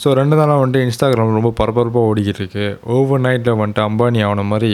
So 0.00 0.08
ரெண்டு 0.12 0.36
நாளாக 0.36 0.58
வந்துட்டு 0.62 0.82
இன்ஸ்டாகிராம் 0.86 1.36
ரொம்ப 1.36 1.52
பரபரப்பாக 1.60 2.08
ஓடிக்கிட்டு 2.10 2.42
இருக்கு. 2.42 2.66
ஓவர் 2.96 3.20
நைட்டில் 3.20 3.58
வந்துட்டு 3.60 3.82
அம்பானி 3.88 4.20
ஆன 4.28 4.42
மாதிரி 4.42 4.72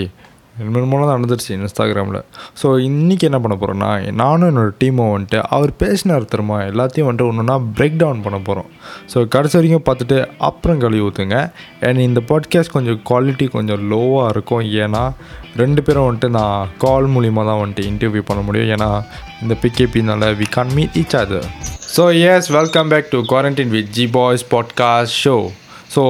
மூலம் 0.62 1.06
தான் 1.08 1.16
நடந்துருச்சு 1.16 1.50
இன்ஸ்டாகிராமில். 1.56 2.18
ஸோ 2.60 2.66
இன்றைக்கி 2.88 3.24
என்ன 3.28 3.38
பண்ண 3.44 3.54
போகிறோன்னா 3.60 3.88
நானும் 4.20 4.48
என்னோடய 4.50 4.74
டீமும் 4.82 5.10
வந்துட்டு 5.14 5.38
அவர் 5.56 5.72
பேசினார் 5.82 6.28
திரும்ப 6.32 6.58
எல்லாத்தையும் 6.72 7.08
வந்துட்டு 7.08 7.28
ஒன்று 7.30 7.42
ஒன்றா 7.44 7.56
பிரேக் 7.78 7.96
டவுன் 8.02 8.22
பண்ண 8.26 8.38
போகிறோம் 8.48 8.68
ஸோ 9.12 9.20
கடைசி 9.34 9.56
வரைக்கும் 9.58 9.86
பார்த்துட்டு 9.88 10.18
அப்புறம் 10.48 10.78
கழுவி 10.84 11.02
ஊற்றுங்க 11.06 11.38
அண்ட் 11.88 12.04
இந்த 12.08 12.22
பாட்காஸ்ட் 12.30 12.74
கொஞ்சம் 12.76 13.00
குவாலிட்டி 13.10 13.48
கொஞ்சம் 13.56 13.82
லோவாக 13.92 14.30
இருக்கும். 14.34 14.64
ஏன்னா 14.84 15.02
ரெண்டு 15.62 15.82
பேரும் 15.82 16.06
வந்துட்டு 16.08 16.30
நான் 16.38 16.70
கால் 16.84 17.08
மூலிமா 17.16 17.44
தான் 17.50 17.60
வந்துட்டு 17.62 17.88
இன்டர்வியூ 17.90 18.24
பண்ண 18.30 18.42
முடியும். 18.46 18.70
ஏன்னா 18.76 18.90
இந்த 19.42 19.56
பிகேபினால 19.64 20.30
we 20.42 20.48
can 20.56 20.72
meet 20.78 20.96
each 21.02 21.18
other 21.22 21.48
so 21.96 22.04
yes 22.30 22.48
welcome 22.58 22.88
back 22.94 23.12
to 23.12 23.18
quarantine 23.32 23.74
with 23.76 23.92
G 23.98 24.06
boys 24.18 24.46
podcast 24.54 25.18
show 25.24 25.36
so 25.94 26.02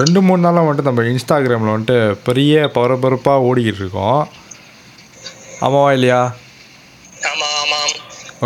ரெண்டு 0.00 0.18
மூணு 0.26 0.40
நாளாக 0.44 0.66
வந்துட்டு 0.66 0.90
நம்ம 0.90 1.04
இன்ஸ்டாகிராமில் 1.12 1.74
வந்துட்டு 1.74 1.96
பெரிய 2.28 2.66
பரபரப்பாக 2.76 3.46
ஓடிக்கிட்டு 3.48 3.82
இருக்கோம் 3.84 4.20
ஆமாவா 5.66 5.90
இல்லையா? 5.96 6.20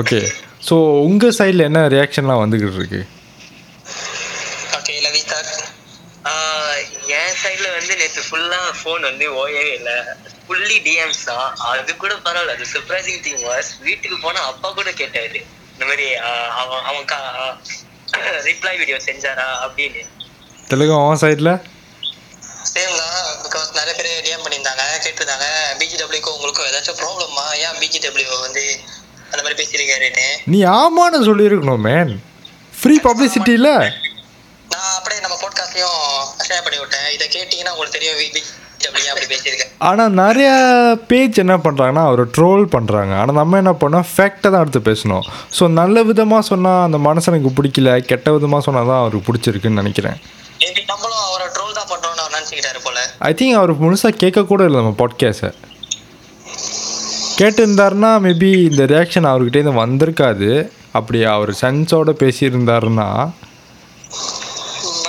ஓகே 0.01 0.21
ஸோ 0.69 0.77
உங்கள் 1.07 1.37
சைடில் 1.39 1.67
என்ன 1.69 1.81
ரியாக்ஷன்லாம் 1.95 2.43
வந்துக்கிட்டு 2.43 2.79
இருக்கு 2.81 3.01
ஓகே 4.79 4.95
லவி 5.07 5.23
சார் 5.31 5.49
என் 7.19 7.37
சைடுல 7.43 7.69
வந்து 7.77 7.95
நேற்று 8.01 8.23
ஃபுல்லா 8.27 8.61
ஃபோன் 8.81 9.03
வந்து 9.09 9.27
ஓயவே 9.41 9.73
இல்லை. 9.79 9.97
ஃபுல்லி 10.45 10.77
டிஎம்ஸ் 10.87 11.25
தான் 11.31 11.49
அது 11.71 11.91
கூட 12.03 12.13
பரவாயில்ல. 12.27 12.55
அது 12.57 12.67
சர்ப்ரைசிங் 12.75 13.23
திங் 13.27 13.43
வாஸ் 13.49 13.71
வீட்டுக்கு 13.87 14.19
போனா 14.25 14.41
அப்பா 14.51 14.69
கூட 14.79 14.91
கேட்டாரு. 15.01 15.41
இந்த 15.75 15.85
மாதிரி 15.91 16.07
அவன் 16.61 16.85
அவன் 16.91 17.07
ரிப்ளை 18.49 18.75
வீடியோ 18.81 18.99
செஞ்சாரா 19.09 19.49
அப்படின்னு. 19.67 20.03
தெலுங்கு 20.73 20.95
அவன் 20.99 21.21
சைடில் 21.23 21.53
சேம் 22.73 22.95
தான் 23.01 23.17
பிகாஸ் 23.45 23.71
நிறைய 23.79 23.95
பேர் 23.99 24.25
டிஎம் 24.27 24.45
பண்ணியிருந்தாங்க 24.45 24.85
கேட்டிருந்தாங்க 25.05 25.47
பிஜிடபிள்யூக்கும் 25.81 26.37
உங்களுக்கும் 26.37 26.69
ஏதாச்சும் 26.71 26.99
ப்ராப்ளமா 27.01 27.47
ஏன் 27.65 27.79
பிஜிடபிள்யூ 27.83 28.31
வந்து 28.47 28.65
அந்த 29.33 29.41
மாதிரி 29.43 29.59
பேசியிருக்காருன்னு? 29.61 30.29
நீ 30.53 30.61
ஆமான்னு 30.79 31.27
சொல்லியிருக்கணும் 31.29 31.85
மேன் 31.89 32.15
ஃப்ரீ 32.73 32.95
பப்ளிசிட்டியில் 33.07 33.73
நான் 34.73 34.95
அப்படியே 34.97 35.21
நம்ம 35.25 35.37
பாட்காஸ்ட்லயும் 35.43 36.01
ஷேர் 36.47 36.65
பண்ணி 36.65 36.79
விட்டேன். 36.81 37.09
இதை 37.17 37.27
கேட்டீங்கன்னா 37.37 37.73
உங்களுக்கு 37.75 37.99
தெரியும் 37.99 38.59
ஆனால் 39.89 40.13
நிறைய 40.21 40.49
பேஜ் 41.11 41.41
என்ன 41.43 41.55
பண்ணுறாங்கன்னா 41.65 42.05
அவரை 42.09 42.25
ட்ரோல் 42.37 42.63
பண்ணுறாங்க 42.75 43.13
ஆனால் 43.21 43.39
நம்ம 43.41 43.59
என்ன 43.63 43.73
பண்ணோம்? 43.83 44.07
ஃபேக்டை 44.13 44.49
தான் 44.53 44.63
எடுத்து 44.65 44.81
பேசணும். 44.89 45.25
ஸோ 45.57 45.65
நல்ல 45.81 46.03
விதமாக 46.11 46.43
சொன்னால் 46.51 46.85
அந்த 46.87 46.99
மனுஷனுக்கு 47.09 47.51
பிடிக்கல 47.59 47.93
கெட்ட 48.11 48.33
விதமாக 48.37 48.63
சொன்னால் 48.67 48.91
தான் 48.91 49.01
அவருக்கு 49.03 49.27
பிடிச்சிருக்குன்னு 49.29 49.83
நினைக்கிறேன் 49.83 50.17
மேபி 50.63 50.83
நம்மளும் 50.93 51.23
அவரை 51.29 51.47
ட்ரோல் 51.57 51.77
தான் 51.79 51.91
நினைச்சுக்கிட்டாரு 52.51 52.81
போல. 52.87 52.99
ஐ 53.29 53.33
திங்க் 53.39 53.59
அவர் 53.59 53.73
முழுசாக 53.83 54.15
கேட்கக்கூட 54.23 54.63
இல்லை 54.69 54.79
நம்ம 54.83 54.95
பாட்காஸ்ட்டை 55.03 55.51
கேட்டிருந்தாருன்னா 57.41 58.11
மேபி 58.25 58.51
இந்த 58.71 58.83
ரியாக்ஷன் 58.93 59.29
அவர்கிட்டேருந்து 59.31 59.81
வந்திருக்காது. 59.83 60.49
அப்படி 60.99 61.19
அவர் 61.35 61.53
சென்ஸோட 61.63 62.11
பேசியிருந்தாருன்னா 62.23 63.09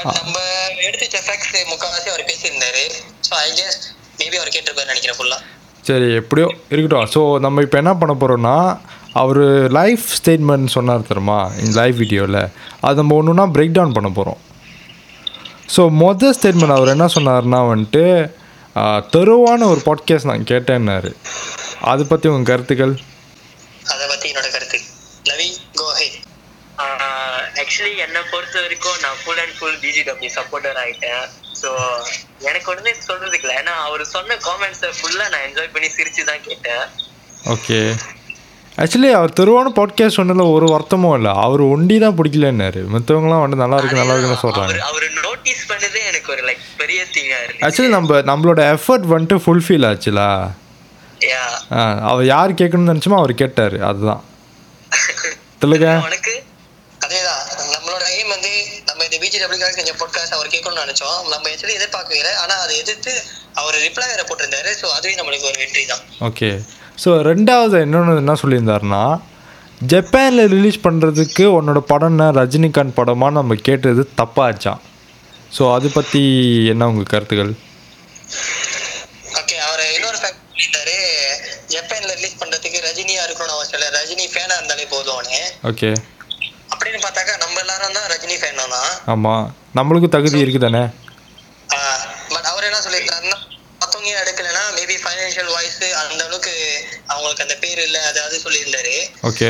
நம்ம 0.07 0.35
எடுத்து 0.85 1.05
வச்ச 1.07 1.19
ஃபேக்ட்ஸ் 1.25 1.51
முக்கால்வாசி 1.71 2.09
அவர் 2.13 2.25
பேசியிருந்தாரு. 2.31 2.83
ஸோ 3.27 3.33
ஐ 3.47 3.49
கெஸ் 3.59 3.79
மேபி 4.21 4.37
அவர் 4.41 4.53
கேட்டிருப்பாரு 4.55 4.91
நினைக்கிறேன் 4.93 5.19
ஃபுல்லா 5.19 5.39
சரி 5.89 6.07
எப்படியோ 6.21 6.47
இருக்கட்டும். 6.73 7.07
ஸோ 7.15 7.21
நம்ம 7.45 7.61
இப்போ 7.65 7.77
என்ன 7.83 7.93
பண்ண 8.01 8.13
போகிறோம்னா 8.21 8.55
அவர் 9.21 9.43
லைஃப் 9.79 10.03
ஸ்டேட்மெண்ட் 10.17 10.73
சொன்னார் 10.75 11.07
தெரியுமா? 11.07 11.39
இந்த 11.61 11.73
லைவ் 11.81 11.97
வீடியோவில் 12.01 12.41
அதை 12.85 12.95
நம்ம 13.01 13.15
ஒன்று 13.19 13.31
ஒன்றா 13.33 13.45
பிரேக் 13.55 13.77
டவுன் 13.77 13.97
பண்ண 13.97 14.09
போகிறோம் 14.17 14.39
ஸோ 15.75 15.81
மொதல் 16.03 16.35
ஸ்டேட்மெண்ட் 16.37 16.75
அவர் 16.77 16.93
என்ன 16.93 17.05
சொன்னார்னா 17.15 17.59
வந்துட்டு 17.71 18.03
தெருவான 19.13 19.67
ஒரு 19.73 19.81
பாட்காஸ்ட் 19.87 20.29
நான் 20.31 20.49
கேட்டேன்னாரு. 20.51 21.11
அதை 21.91 22.03
பற்றி 22.11 22.27
உங்கள் 22.31 22.49
கருத்துக்கள்? 22.49 22.93
அதை 23.93 24.03
பத்தி 24.11 24.25
என்னோட 24.31 24.49
கருத்து. 24.55 24.79
லவி 25.29 25.47
கோ 25.79 25.87
ஹே 25.99 26.07
ஆக்சுவலி 27.61 27.93
என்னை 28.05 28.21
பொறுத்த 28.33 28.55
வரைக்கும் 28.65 28.99
நான் 29.05 29.17
full 29.21 29.41
and 29.43 29.55
full 29.57 29.77
BGW 29.83 30.31
supporter 30.37 30.79
ஆயிட்டேன். 30.83 31.25
ஸோ 31.61 31.69
எனக்கு 32.49 32.69
உடனே 32.73 32.93
சொல்றதுக்கு 33.09 33.45
இல்லை. 33.47 33.57
ஏன்னா 33.61 33.73
அவர் 33.87 34.03
சொன்ன 34.15 34.37
காமெண்ட்ஸை 34.47 34.91
ஃபுல்லாக 34.99 35.29
நான் 35.33 35.45
என்ஜாய் 35.47 35.73
பண்ணி 35.75 35.89
சிரிச்சு 35.97 36.23
தான் 36.31 36.45
கேட்டேன். 36.47 36.83
ஓகே. 37.55 37.79
ஆக்சுவலி 38.81 39.09
அவர் 39.19 39.37
தெருவான 39.39 39.71
பாட்காஸ்ட் 39.79 40.19
சொன்னதில் 40.19 40.53
ஒரு 40.55 40.67
வருத்தமும் 40.73 41.15
இல்லை. 41.19 41.31
அவர் 41.45 41.63
ஒண்டி 41.73 41.95
தான் 42.03 42.17
பிடிக்கலன்னாரு. 42.19 42.81
மற்றவங்களாம் 42.95 43.43
வந்து 43.45 43.61
நல்லா 43.63 43.79
இருக்கு 43.79 44.01
நல்லா 44.01 44.15
இருக்குன்னு 44.15 44.43
சொல்கிறாங்க 44.45 44.75
அவர் 44.75 44.89
அவர் 44.91 45.07
நோட்டீஸ் 45.41 45.69
பண்ணதே 45.69 46.01
எனக்கு 46.09 46.29
ஒரு 46.33 46.41
லைக் 46.47 46.63
பெரிய 46.81 46.99
திங்கா 47.13 47.37
இருந்துச்சு. 47.43 47.63
ஆக்சுவலி 47.65 47.91
நம்ம 47.95 48.17
நம்மளோட 48.29 48.59
எஃபர்ட் 48.73 49.05
வந்துட்டு 49.13 49.37
ஃபுல்ஃபில் 49.43 49.85
ஆச்சுலா? 49.89 50.27
அவர் 52.09 52.25
யார் 52.31 52.51
கேட்கணும்னு 52.59 52.91
நினச்சோமோ 52.91 53.17
அவர் 53.21 53.33
கேட்டார் 53.41 53.75
அதுதான். 53.89 54.21
தெலுங்க 55.61 55.87
உனக்கு? 56.09 56.33
அதேதான். 57.01 57.41
நம்மளோட 57.73 58.03
எய்ம் 58.17 58.33
வந்து 58.35 58.51
நம்ம 58.89 58.99
இந்த 59.07 59.17
பிஜிடபிள்யூக்காக 59.23 59.73
செஞ்ச 59.79 59.93
பாட்காஸ்ட் 60.01 60.37
அவர் 60.37 60.51
கேட்கணும்னு 60.53 60.83
நினைச்சோம். 60.85 61.17
நம்ம 61.33 61.49
ஆக்சுவலி 61.53 61.75
எதிர்பார்க்கல 61.79 62.31
ஆனா 62.43 62.55
அதை 62.65 62.75
எதிர்த்து 62.83 63.13
அவர் 63.61 63.79
ரிப்ளை 63.87 64.05
வேற 64.13 64.21
போட்டிருந்தாரு. 64.29 64.71
ஸோ 64.81 64.87
அதுவே 64.97 65.15
நம்மளுக்கு 65.19 65.49
ஒரு 65.51 65.59
வெற்றி 65.63 65.83
தான். 65.93 66.03
ஓகே 66.29 66.51
ஸோ 67.03 67.11
ரெண்டாவது 67.29 67.77
இன்னொன்று 67.87 68.21
என்ன 68.23 68.37
சொல்லியிருந்தாருன்னா 68.43 69.03
ஜப்பானில் 69.91 70.51
ரிலீஸ் 70.55 70.83
பண்ணுறதுக்கு 70.87 71.45
உன்னோட 71.57 71.79
படம்னா 71.91 72.29
ரஜினிகாந்த் 72.39 72.97
படமா? 72.99 73.27
நம்ம 73.39 73.55
கேட்டது 73.67 74.01
தப்பாச்சான் 74.19 74.81
ஸோ 75.51 75.63
அதை 75.75 75.89
பற்றி 75.91 76.21
என்ன 76.73 76.87
உங்கள் 76.91 77.11
கருத்துக்கள் 77.11 77.51
ஓகே 79.39 79.55
அவர் 79.67 79.83
இன்னொரு 79.95 80.17
ஃபேக்ட் 80.21 80.39
சொல்லிட்டாரு. 80.53 80.95
ஜப்பான்ல 81.73 82.13
ரிலீஸ் 82.17 82.39
பண்றதுக்கு 82.41 82.79
ரஜினியா 82.87 83.21
இருக்கணும்னு 83.25 83.55
அவசியம் 83.57 83.79
இல்லை 83.79 83.89
ரஜினி 83.97 84.25
ஃபேனா 84.33 84.55
இருந்தாலே 84.59 84.85
போதும்னு 84.93 85.39
ஓகே 85.71 85.89
அப்படின்னு 86.73 86.99
பார்த்தாக்கா 87.05 87.33
நம்ம 87.43 87.59
எல்லாரும் 87.63 87.97
தான் 87.97 88.09
ரஜினி 88.13 88.35
ஃபேன் 88.41 88.61
தான். 88.75 88.91
ஆமாம் 89.13 89.45
நம்மளுக்கும் 89.77 90.15
தகுதி 90.15 90.43
இருக்குது 90.43 90.65
தானே 90.67 90.83
பட் 92.33 92.47
அவர் 92.51 92.67
என்ன 92.69 92.79
சொல்லியிருக்காருன்னா 92.85 93.37
மற்றவங்க 93.81 94.11
எடுக்கலைன்னா 94.23 94.63
மேபி 94.77 94.95
ஃபைனான்ஷியல் 95.03 95.51
வாய்ஸ் 95.55 95.79
அந்த 96.01 96.21
அளவுக்கு 96.27 96.53
அவங்களுக்கு 97.07 97.45
அந்த 97.45 97.55
பேர் 97.63 97.81
இல்லை 97.87 98.01
அதாவது 98.11 98.35
சொல்லியிருந்தாரு. 98.45 98.95
ஓகே 99.29 99.49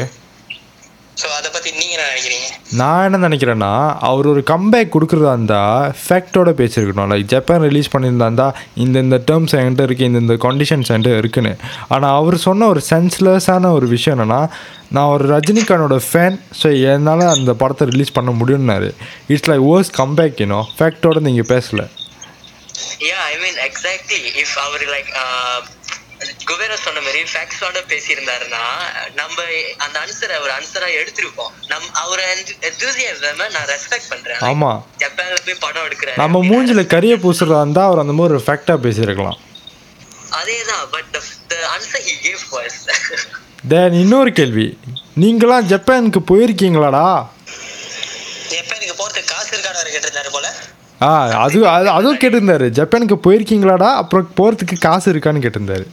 ஸோ 1.22 1.28
அதை 1.38 1.50
பத்தி 1.56 1.70
நீங்க 1.80 1.94
என்ன 1.96 2.06
நினைக்கிறீங்க? 2.12 2.48
நான் 2.80 3.06
என்ன 3.08 3.18
நினைக்கிறேன்னா 3.28 3.72
அவர் 4.09 4.30
ஒரு 4.34 4.42
கம்பேக் 4.52 4.94
கொடுக்குறதா 4.96 5.32
இருந்தால் 5.38 5.92
ஃபேக்டோட 6.04 6.50
பேசியிருக்கணும். 6.59 7.09
லைக் 7.12 7.32
ஜப்பான் 7.34 7.64
ரிலீஸ் 7.68 7.92
பண்ணியிருந்தா 7.94 8.48
இந்த 8.84 8.98
இந்த 9.06 9.18
டேர்ம்ஸ் 9.30 9.56
என்கிட்ட 9.59 9.88
இருக்குது 9.88 10.09
இந்த 10.12 10.22
இந்த 10.26 10.38
கண்டிஷன்ஸ் 10.48 10.92
என்கிட்ட 10.96 11.22
இருக்குன்னு. 11.22 11.54
ஆனால் 11.96 12.16
அவர் 12.20 12.38
சொன்ன 12.48 12.68
ஒரு 12.74 12.84
சென்ஸ்லெஸ்ஸான 12.92 13.72
ஒரு 13.78 13.90
விஷயம் 13.96 14.16
என்னென்னா 14.18 14.42
நான் 14.96 15.12
ஒரு 15.16 15.26
ரஜினிகானோட 15.36 15.98
ஃபேன் 16.09 16.38
ஸோ 16.62 16.70
என்னால் 16.94 17.26
அந்த 17.36 17.52
படத்தை 17.64 17.86
ரிலீஸ் 17.92 18.16
பண்ண 18.18 18.32
முடியும்னாரு. 18.40 18.90
It's 19.34 19.50
like 19.52 19.66
where's 19.72 19.92
comeback 20.02 20.42
you know 20.44 20.62
ஃபேக்டோட 20.78 21.20
நீங்கள் 21.28 21.50
பேசலை. 21.53 21.86
Yeah 23.09 23.20
I 23.30 23.36
mean 23.44 23.59
exactly 23.68 24.22
if 24.42 24.56
our 24.66 24.84
like 24.96 25.12
Kubera 26.50 26.74
சொன்ன 26.86 27.02
மாதிரி 27.06 27.20
ஃபேக்ட்ஸோட 27.32 27.80
பேசியிருந்தாருன்னா 27.92 28.64
நம்ம 29.20 29.38
அந்த 29.84 29.96
ஆன்சரை 30.04 30.36
ஒரு 30.44 30.52
ஆன்சரா 30.58 30.88
எடுத்திருப்போம். 31.02 31.52
நம் 31.72 31.88
அவர் 32.04 32.22
எந்தூசியாசம 32.70 33.50
நான் 33.56 33.70
ரெஸ்பெக்ட் 33.74 34.09
பண்றேன். 34.09 34.42
ஆமாம் 34.50 34.80
ஜப்பான்ல 35.04 35.38
போய் 35.46 35.62
படம் 35.66 35.86
எடுக்கிறாரு 35.88 36.20
நம்ம 36.24 36.42
மூஞ்சில் 36.50 36.92
கரிய 36.96 37.16
பூசுறதா 37.26 37.62
இருந்தால் 37.66 37.90
அவர் 37.90 38.04
அந்த 38.04 38.16
மாதிரி 38.18 38.36
ஒரு 38.38 38.44
ஃபேக்டாக 38.48 38.80
பேசியிருக்கலாம். 38.88 39.40
அதேதான் 40.40 40.84
but 40.96 41.16
the 41.52 41.56
answer 41.76 42.04
he 42.09 42.16
gave 42.26 42.44
was 42.58 42.78
then 43.72 43.98
இன்னொரு 44.03 44.32
கேள்வி. 44.40 44.68
நீங்களாம் 45.24 45.70
ஜப்பானுக்கு 45.72 46.22
போயிருக்கீங்களாடா? 46.32 47.08
ஜப்பானுக்கு 48.53 48.96
போறதுக்கு 49.02 49.32
காசு 49.34 49.52
இருக்கான்னு 49.56 49.80
வேற 49.82 49.90
கேட்டிருந்தாரு 49.96 50.32
போல. 50.36 50.48
ஆ 51.06 51.09
அது 51.44 51.59
அது 51.68 51.90
அதுவும் 51.97 52.22
கேட்டிருந்தாரு. 52.23 52.66
ஜப்பானுக்கு 52.79 53.18
போயிருக்கீங்களாடா? 53.26 53.90
அப்புறம் 54.02 54.28
போகிறதுக்கு 54.38 54.76
காசு 54.79 55.08
இருக்கான்னு 55.14 55.44
கேட்டிருந்தாரு. 55.46 55.85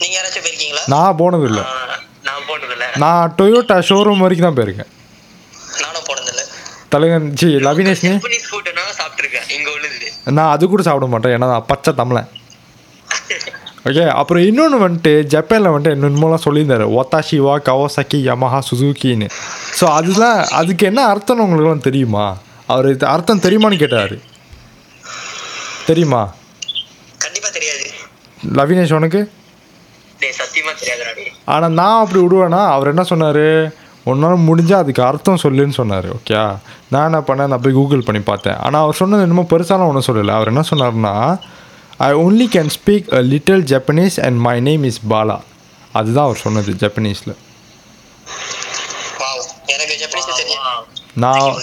நீங்க 0.00 0.14
யாராச்சும் 0.16 0.44
போயிருக்கீங்களா? 0.44 0.82
நான் 0.92 1.18
போனதில்லை. 1.20 1.64
ஆஹ், 1.70 1.98
நான் 2.28 2.44
போனதில்ல. 2.48 2.86
நான் 3.02 3.34
டொயோட்டா 3.38 3.76
ஷோரூம் 3.88 4.22
வரைக்கும் 4.24 4.48
தான் 4.48 4.58
போயிருக்கேன். 4.58 4.90
நானும் 5.82 6.06
போனதில்ல. 6.08 6.42
தலைவன் 6.94 7.26
ஜி 7.40 7.48
லவினேஷ் 7.66 8.04
நீ? 8.06 8.12
ஜப்பனீஸ் 8.14 8.48
ஃபுட் 8.48 8.70
நான் 8.78 8.94
சாப்பிட்டுருக்கேன். 8.98 9.46
இங்க 9.56 9.68
உள்ளது. 9.76 10.08
நான் 10.32 10.52
அது 10.54 10.64
கூட 10.68 10.82
சாப்பிட 10.82 11.08
மாட்டேன். 11.12 11.34
ஏன்னா 11.36 11.60
பச்சை 11.70 11.92
தமிழன். 12.00 12.30
ஓகே 13.86 14.02
அப்புறம் 14.12 14.44
இன்னொன்று 14.48 14.78
வந்துட்டு 14.82 15.12
ஜப்பானில் 15.32 15.70
வந்துட்டு 15.70 15.94
இன்னொன்னுலாம் 15.96 16.44
சொல்லியிருந்தாரு. 16.44 16.84
ஒத்தாஷிவா 16.98 17.54
கவாசாக்கி 17.68 18.18
யமஹா 18.26 18.58
சுசுக்கின்னு 18.68 19.26
ஸோ 19.78 19.84
அதுதான் 19.96 20.38
அதுக்கு 20.60 20.84
என்ன 20.86 21.00
அர்த்தம்னு 21.08 21.44
உங்களுக்குலாம் 21.46 21.86
தெரியுமா? 21.88 22.26
அவர் 22.68 22.86
அர்த்தம் 23.14 23.42
தெரியுமான்னு 23.46 23.80
கேட்டார். 23.82 24.14
தெரியுமா? 25.86 26.20
கண்டிப்பா 27.18 27.48
தெரியாது. 27.50 27.86
லவினேஷ் 28.58 28.96
உனக்கு 28.98 29.20
டேய் 30.20 30.36
சத்தியமா 30.38 30.71
தெரியாதுடா 30.71 30.71
டேய் 30.71 30.71
ஆனால் 31.54 31.76
நான் 31.80 32.00
அப்படி 32.02 32.20
விடுவேன்னா 32.24 32.62
அவர் 32.74 32.90
என்ன 32.92 33.02
சொன்னார்? 33.12 33.44
உன்னால் 34.10 34.44
முடிஞ்சால் 34.48 34.82
அதுக்கு 34.82 35.02
அர்த்தம் 35.08 35.42
சொல்லுன்னு 35.42 35.78
சொன்னார். 35.80 36.08
ஓகே? 36.16 36.38
நான் 36.92 37.08
என்ன 37.10 37.20
பண்ணேன்? 37.28 37.50
நான் 37.52 37.64
போய் 37.66 37.78
கூகுள் 37.78 38.06
பண்ணி 38.06 38.22
பார்த்தேன். 38.30 38.58
ஆனால் 38.66 38.82
அவர் 38.84 39.00
சொன்னது 39.00 39.26
என்னமோ 39.26 39.44
பெருசாலாம் 39.52 39.90
ஒன்றும் 39.90 40.08
சொல்லலை. 40.08 40.34
அவர் 40.38 40.52
என்ன 40.52 40.64
சொன்னார்னா 40.70 41.14
I 42.06 42.10
only 42.24 42.46
can 42.56 42.72
speak 42.78 43.08
a 43.18 43.22
little 43.32 43.64
Japanese 43.72 44.18
and 44.26 44.38
my 44.48 44.56
name 44.68 44.84
is 44.90 45.00
Bala 45.12 45.38
அதுதான் 46.00 46.26
அவர் 46.28 46.44
சொன்னது 46.46 46.72
ஜப்பனீஸில் 46.82 47.34
நான். 51.22 51.56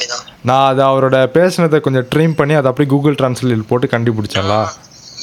நான் 0.49 0.67
அதை 0.71 0.81
அவரோட 0.89 1.17
பேசுனதை 1.37 1.77
கொஞ்சம் 1.85 2.07
ட்ரீம் 2.13 2.35
பண்ணி 2.39 2.53
அதை 2.59 2.67
அப்படியே 2.71 2.89
கூகுள் 2.91 3.15
டிரான்ஸ்லேட் 3.19 3.69
போட்டு 3.69 3.87
கண்டுபிடிச்சேன்ல. 3.93 4.55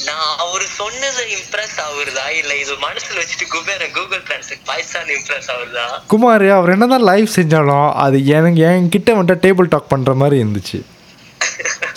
நான் 0.09 0.33
அவர் 0.45 0.65
சொன்னது 0.81 1.23
இம்ப்ரெஸ் 1.37 1.77
ஆகுறதா? 1.85 2.25
இல்ல 2.41 2.53
இது 2.63 2.73
மனசுல 2.87 2.96
வச்சுட்டு 3.27 3.47
குபேரன் 3.53 3.93
கூகுள் 3.95 4.21
டிரான்ஸ்லேட் 4.27 4.65
பாய்சான் 4.69 5.09
இம்ப்ரெஸ் 5.15 5.49
ஆகுறதா? 5.53 5.85
குமார் 6.13 6.45
அவர் 6.57 6.73
என்னதான் 6.75 7.07
லைவ் 7.09 7.29
செஞ்சாலும் 7.37 7.89
அது 8.05 8.19
எனக்கு 8.37 8.61
என்கிட்ட 8.69 9.11
வந்துட்டு 9.19 9.45
டேபிள் 9.45 9.71
டாக் 9.73 9.93
பண்ணுற 9.93 10.15
மாதிரி 10.15 10.37
இருந்துச்சு. 10.43 10.79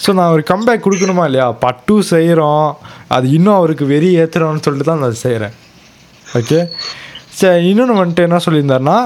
ஸோ 0.03 0.09
நான் 0.17 0.33
ஒரு 0.35 0.43
கம்பேக் 0.51 0.85
கொடுக்கணுமா 0.85 1.23
இல்லையா? 1.29 1.47
பட்டு 1.63 1.95
செய்கிறோம் 2.11 2.67
அது 3.15 3.25
இன்னும் 3.37 3.57
அவருக்கு 3.57 3.85
வெறி 3.85 4.09
ஏற்றுறோம்னு 4.21 4.63
சொல்லிட்டு 4.65 4.89
தான் 4.89 5.03
நான் 5.03 5.21
செய்கிறேன் 5.23 5.55
ஓகே 6.39 6.59
சரி 7.39 7.67
இன்னொன்று 7.71 7.99
வந்துட்டு 7.99 8.25
என்ன 8.27 8.39
சொல்லியிருந்தாருன்னா 8.45 8.97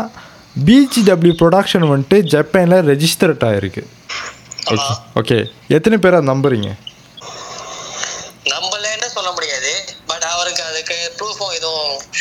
பிஜிடபிள்யூ 0.67 1.35
ப்ரொடக்ஷன் 1.41 1.87
வந்துட்டு 1.91 2.19
ஜப்பானில் 2.33 2.87
ரெஜிஸ்டர்ட் 2.91 3.45
ஆகிருக்கு 3.49 3.83
ஓகே 4.73 4.91
ஓகே 5.21 5.37
எத்தனை 5.77 5.97
பேர் 5.97 6.17
அதை 6.17 6.27
நம்புறீங்க? 6.33 6.69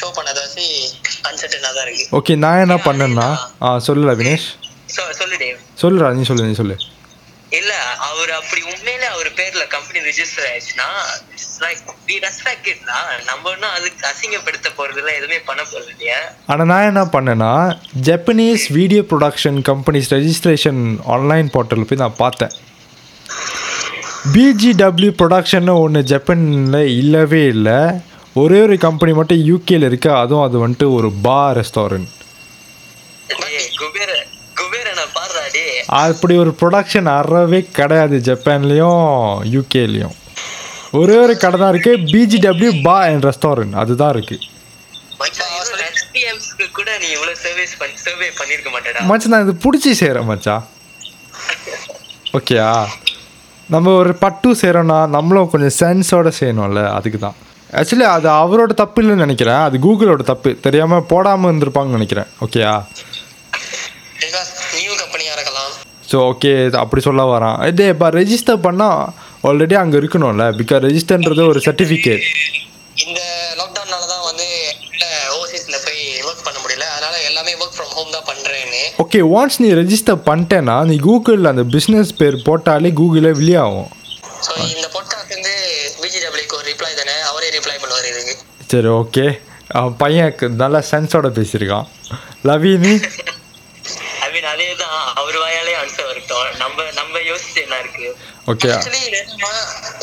ஷோ 0.03 0.09
பண்ணதாச்சு 0.17 0.65
அன்சர்டனாக 1.29 1.75
தான் 1.75 1.87
இருக்கு. 1.87 2.07
ஓகே 2.13 2.37
நான் 2.37 2.59
என்ன 2.59 2.77
பண்ணேன்னா 2.85 3.27
ஆ 3.63 3.77
சொல்லல 3.87 4.15
வினேஷ் 4.17 4.49
சொ- 4.97 5.11
சொல்லு 5.11 5.37
டேவ். 5.37 5.59
சொல்லுடா 5.83 6.13
நீ 6.13 6.23
சொல்லு 6.23 6.45
நீ 6.45 6.55
சொல்லு. 6.55 6.77
இல்ல 7.51 7.73
அவர் 8.01 8.31
அப்படி 8.31 8.63
உண்மையிலே 8.63 9.07
அவர் 9.07 9.31
பேர்ல 9.31 9.67
கம்பெனி 9.69 9.99
ரெஜிஸ்டர் 10.01 10.47
ஆயிடுச்சுன்னா 10.47 10.87
லைக் 11.61 11.81
வி 12.07 12.17
ரெஸ்பெக்ட் 12.23 12.69
இட்னா 12.69 12.99
நம்ம 13.25 13.51
ஒன்றும் 13.51 13.71
அதுக்கு 13.71 14.07
அசிங்கப்படுத்த 14.07 14.69
போறது 14.79 14.97
இல்ல 14.97 15.15
எதுவுமே 15.15 15.41
பண்ண 15.41 15.63
போறது 15.63 15.91
இல்லையா? 15.91 16.21
ஆனால் 16.47 16.67
நான் 16.67 16.83
என்ன 16.83 17.05
பண்ணேன்னா 17.13 17.53
Japanese 18.03 18.73
video 18.73 19.03
production 19.03 19.63
companies 19.69 20.11
registration 20.11 20.83
online 21.07 21.51
போர்ட்டலில் 21.53 21.85
போய் 21.85 21.99
நான் 21.99 22.17
பார்த்தேன். 22.17 22.55
பிஜிடபிள்யூ 24.33 25.13
ப்ரொடக்ஷன்னு 25.19 25.81
ஒன்று 25.81 26.03
ஜப்பானில் 26.05 26.87
இல்லவே 26.97 27.45
இல்லை. 27.47 27.79
ஒரே 28.37 28.59
ஒரு 28.65 28.77
கம்பெனி 28.85 29.13
மட்டும் 29.17 29.43
யூகேல 29.49 29.89
இருக்கு 29.91 30.11
அதுவும் 30.21 30.45
அது 30.45 30.57
வந்துட்டு 30.63 30.87
ஒரு 30.97 31.09
பா 31.25 31.41
ரெஸ்டாரண்ட் 31.59 32.11
அப்படி 36.03 36.35
ஒரு 36.43 36.53
ப்ரொடக்ஷன் 36.61 37.09
அறவே 37.17 37.61
கிடையாது 37.79 38.17
ஜப்பான்லேயும் 38.29 39.03
யூகேலேயும் 39.55 40.15
ஒரே 41.01 41.17
ஒரு 41.25 41.35
கடை 41.43 41.57
தான் 41.59 41.73
இருக்குது 41.73 42.07
பிஜிடபிள்யூ 42.13 42.73
பா 42.87 42.97
அண்ட் 43.07 43.27
ரெஸ்டாரண்ட் 43.29 43.77
அதுதான் 43.83 44.13
இருக்குது 44.15 44.49
எஸ்பிஎம்ஸ்க்கு 45.91 46.67
கூட 46.79 46.91
நீ 47.03 47.09
இவ்வளவு 47.17 47.37
சர்வீஸ் 47.45 47.75
பண்ணி 47.81 47.97
சர்வே 48.05 48.29
பண்ணிருக்க 48.39 48.71
மாட்டேடா. 48.75 49.01
மச்சான் 49.09 49.33
நான் 49.33 49.45
இது 49.47 49.55
பிடிச்சி 49.65 49.91
செய்கிறேன் 50.01 50.29
மச்சான். 50.31 50.65
ஓகேயா 52.39 52.69
நம்ம 53.69 53.93
ஒரு 54.01 54.13
பட்டு 54.23 54.49
செய்கிறோன்னா 54.61 54.99
நம்மளும் 55.15 55.51
கொஞ்சம் 55.53 55.77
சென்ஸோட 55.79 56.31
செய்யணும்ல 56.41 56.83
அதுக்கு 56.97 57.19
தான் 57.19 57.39
ஆக்சுவலி 57.79 58.07
அது 58.15 58.29
அவரோட 58.43 58.73
தப்பு 58.83 59.01
இல்லைன்னு 59.03 59.25
நினைக்கிறேன். 59.27 59.61
அது 59.67 59.77
கூகுளோட 59.87 60.23
தப்பு. 60.33 60.51
தெரியாமல் 60.67 61.07
போடாமல் 61.13 61.51
இருந்திருப்பாங்கன்னு 61.51 61.99
நினைக்கிறேன். 61.99 62.29
ஓகேயா 62.47 62.75
ஸோ 66.11 66.19
ஓகே 66.31 66.51
அப்படி 66.81 67.03
சொல்ல 67.07 67.23
வரான். 67.33 67.59
இதே 67.71 67.85
இப்போ 67.93 68.09
ரெஜிஸ்டர் 68.19 68.59
பண்ணால் 68.67 68.99
ஆல்ரெடி 69.49 69.75
அங்கே 69.83 69.97
இருக்கணும்ல. 70.01 70.47
பிகாஸ் 70.59 70.83
ரெஜிஸ்டர்ன்றது 70.89 71.43
ஒரு 71.53 71.61
சர்டிஃபிகேட் 71.67 72.27
இந்த 73.05 73.21
தான் 74.13 74.25
வந்து 74.29 74.49
ஓசிஸில் 75.39 75.79
போய் 75.87 76.03
ஒர்க் 76.27 76.45
பண்ண 76.49 76.59
முடியல. 76.65 76.85
அதனால 76.97 77.15
எல்லாமே 77.29 77.53
ஒர்க் 77.63 77.77
ஃப்ரம் 77.79 77.95
ஹோம் 77.97 78.13
தான் 78.17 78.27
பண்ணுறேன்னு 78.31 78.83
ஓகே 79.05 79.21
ஒன்ஸ் 79.39 79.59
நீ 79.65 79.71
ரெஜிஸ்டர் 79.81 80.21
பண்ணிட்டேன்னா 80.29 80.77
நீ 80.91 80.97
கூகுளில் 81.09 81.53
அந்த 81.53 81.65
பிஸ்னஸ் 81.77 82.13
பேர் 82.21 82.39
போட்டாலே 82.49 82.93
கூகுளில் 83.01 83.37
வெளியாகும். 83.41 83.91
இந்த 84.77 84.89
பாட்காஸ்ட் 84.95 85.35
வந்து 85.37 85.55
பிஜிடபிள்யூக்கு 86.03 86.57
ஒரு 86.61 86.67
ரிப்ளை 86.73 86.93
தானே 87.01 87.17
அவரே 87.31 87.49
ரிப்ளை 87.57 87.77
பண்ணுவார் 87.83 88.09
இதுக்கு 88.13 88.35
சரி 88.73 88.91
ஓகே 89.01 89.27
அவன் 89.79 89.97
பையன் 90.03 90.33
நல்லா 90.63 90.81
சென்ஸோட 90.91 91.29
பேசியிருக்கான். 91.39 91.87
லவீனி? 92.49 92.95
மீன் 94.35 94.47
அதே 94.53 94.67
தான் 94.83 94.95
அவர் 95.21 95.37
வாயாலே 95.43 95.73
ஆன்சர் 95.81 96.07
வரட்டும். 96.11 96.45
நம்ம 96.61 96.85
நம்ம 96.99 97.21
யோசிச்சு 97.31 97.59
என்ன 97.65 97.79
இருக்கு? 97.83 98.07
ஓகே 98.53 98.69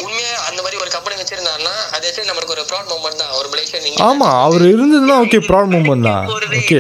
உண்மையா 0.04 0.36
அந்த 0.50 0.60
மாதிரி 0.64 0.78
ஒரு 0.84 0.92
கம்பெனி 0.96 1.16
வச்சிருந்தாருன்னா 1.22 1.74
அது 1.96 2.06
ஆக்சுவலி 2.10 2.30
நம்மளுக்கு 2.30 2.56
ஒரு 2.58 2.64
ப்ராட் 2.72 2.90
மூமெண்ட் 2.92 3.22
தான். 3.24 3.34
ஒரு 3.40 3.48
நீங்க 3.86 4.04
ஆமாம் 4.10 4.38
அவர் 4.46 4.66
இருந்ததுன்னா 4.74 5.18
ஓகே 5.26 5.40
ப்ராப்ளம் 5.50 5.74
மூமெண்ட் 5.78 6.08
தான். 6.12 6.28
போறதே 6.32 6.60
ஓகே 6.62 6.80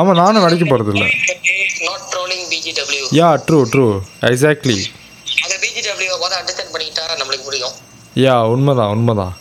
ஆமாம் 0.00 0.18
நானும் 0.22 0.44
வேலைக்கு 0.46 0.68
போகிறது 0.72 0.94
இல்லை 0.94 1.10
not 1.88 2.06
trolling 2.14 2.46
BGW 2.54 3.04
yeah 3.20 3.28
true 3.48 3.60
true 3.74 3.86
exactly 4.30 4.78
அந்த 5.44 5.54
பிஜிடபிள்யூ 5.64 6.14
பார்த்து 6.22 6.38
அண்டர்ஸ்டாண்ட் 6.40 6.72
பண்ணிக்கிட்டா 6.74 7.06
நம்மளுக்கு 7.20 7.46
புரியும். 7.50 7.76
யா 8.26 8.36
உண்மைதான் 8.54 8.92
உண்மைதான். 8.96 9.34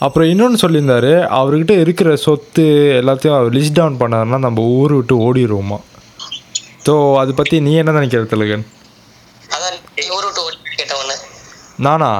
அப்புறம் 0.00 0.28
இன்னொன்று 0.28 0.62
சொல்லியிருந்தாரு 0.62 1.10
அவர்கிட்ட 1.36 1.74
இருக்கிற 1.80 2.08
சொத்து 2.24 2.64
எல்லாத்தையும் 2.98 3.36
அவர் 3.36 3.54
லிஸ்ட் 3.54 3.74
டவுன் 3.74 4.00
பண்ணாருன்னா 4.00 4.38
நம்ம 4.38 4.64
ஊர் 4.74 4.92
விட்டு 4.92 5.14
ஓடிடுவோமா 5.26 5.78
ஸோ 6.86 6.92
அதை 7.18 7.32
பற்றி 7.34 7.56
நீ 7.60 7.72
என்ன 7.74 7.92
நினைக்கிற 7.92 8.24
திலகன்? 8.32 8.64
நானா? 11.86 12.10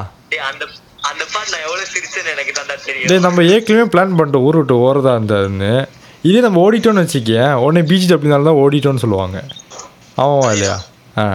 டேய், 3.03 3.25
நம்ம 3.27 3.43
ஏற்கனவே 3.53 3.85
பிளான் 3.93 4.17
பண்ணிட்டோம் 4.17 4.45
ஊர் 4.47 4.57
விட்டு 4.57 4.75
ஓரதா 4.85 5.13
இருந்தாருன்னு 5.17 5.71
இதே 6.23 6.39
நம்ம 6.41 6.61
ஓடிட்டோம்னு 6.63 7.03
வச்சுக்கேன் 7.05 7.53
உடனே 7.63 7.81
பீச் 7.89 8.13
அப்படினால 8.13 8.43
தான் 8.43 8.59
ஓடிட்டோம்னு 8.61 9.03
சொல்லுவாங்க. 9.03 9.37
ஆமாவா 10.17 10.49
இல்லையா? 10.51 10.75
ஆ. 11.15 11.25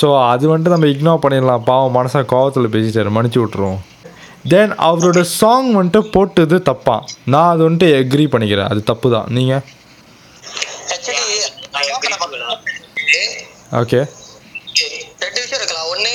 ஸோ 0.00 0.08
அது 0.28 0.44
வந்துட்டு 0.48 0.74
நம்ம 0.74 0.86
இக்னோர் 0.86 1.22
பண்ணிடலாம். 1.24 1.64
பாவம் 1.64 1.96
மனசா 1.96 2.20
கோவத்தில் 2.32 2.74
பேசிட்டாரு 2.74 3.10
மன்னிச்சு 3.10 3.40
விட்ருவோம் 3.42 3.80
தென் 4.44 4.72
அவரோட 4.78 5.20
சாங் 5.20 5.70
வந்துட்டு 5.78 6.00
போட்டது 6.10 6.56
தப்பான் 6.58 7.04
நான் 7.24 7.50
அது 7.52 7.62
வந்துட்டு 7.70 7.88
எக்ரி 8.02 8.26
பண்ணிக்கிறேன். 8.32 8.68
அது 8.68 8.82
தப்பு 8.90 9.10
தான் 9.10 9.26
நீங்கள். 9.28 9.64
ஓகே 13.80 14.00
ரெண்டு 15.22 15.40
விஷயம் 15.40 15.60
இருக்கலாம் 15.60 15.88
ஒண்ணு 15.92 16.10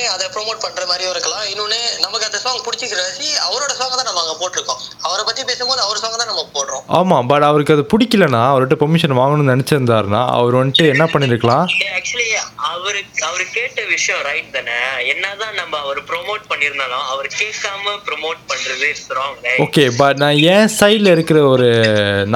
அதை 0.54 0.62
ப்ரோமோட் 0.62 0.66
பண்ற 0.66 0.86
மாதிரியும் 0.90 1.14
இருக்கலாம். 1.14 1.46
இன்னொன்னு 1.52 1.78
நமக்கு 2.04 2.28
அந்த 2.28 2.40
சாங் 2.44 2.64
பிடிச்சிக்கிறாச்சு 2.66 3.28
அவரோட 3.48 3.72
சாங் 3.80 3.95
தான் 4.00 4.07
நம்ம 4.10 4.22
அங்க 4.24 4.36
போட்டிருக்கோம். 4.42 4.81
அவரை 5.07 5.24
பத்தி 5.28 5.42
பேசும்போது 5.50 5.81
அவர் 5.86 6.02
சாங் 6.04 6.18
தான் 6.22 6.31
நம்ம 6.31 6.44
போடுறோம். 6.56 6.83
ஆமாம் 7.00 7.28
பட் 7.31 7.45
அவருக்கு 7.50 7.76
அது 7.76 7.83
பிடிக்கலனா 7.94 8.42
அவர்கிட்ட 8.52 8.78
பெர்மிஷன் 8.83 9.18
வாங்கணும்னு 9.19 9.54
நினச்சிருந்தாருன்னா 9.54 10.22
அவர் 10.38 10.57
வந்துட்டு 10.60 10.86
என்ன 10.94 11.06
பண்ணியிருக்கலாம் 11.14 11.66
ஆக்சுவலி 12.00 12.28
அவரு 12.72 13.02
அவரு 13.30 13.45
கேட்ட 13.57 13.80
விஷயம் 13.94 14.22
ரைட் 14.30 14.52
தானே? 14.57 14.78
என்னதான் 15.14 15.56
நம்ம 15.62 15.80
அவர் 15.86 16.02
ப்ரோமோட் 16.12 16.44
பண்ணிருந்தாலும் 16.52 17.06
அவர் 17.14 17.30
கேட்காம 17.42 17.95
ப்ரோமோட் 18.10 18.42
பண்றது 18.52 18.86
இட்ஸ் 18.94 19.10
ராங் 19.19 19.40
ஓகே 19.66 19.86
பட் 20.02 20.22
நான் 20.24 20.42
என் 20.56 20.74
சைடில் 20.80 21.14
இருக்கிற 21.16 21.40
ஒரு 21.54 21.69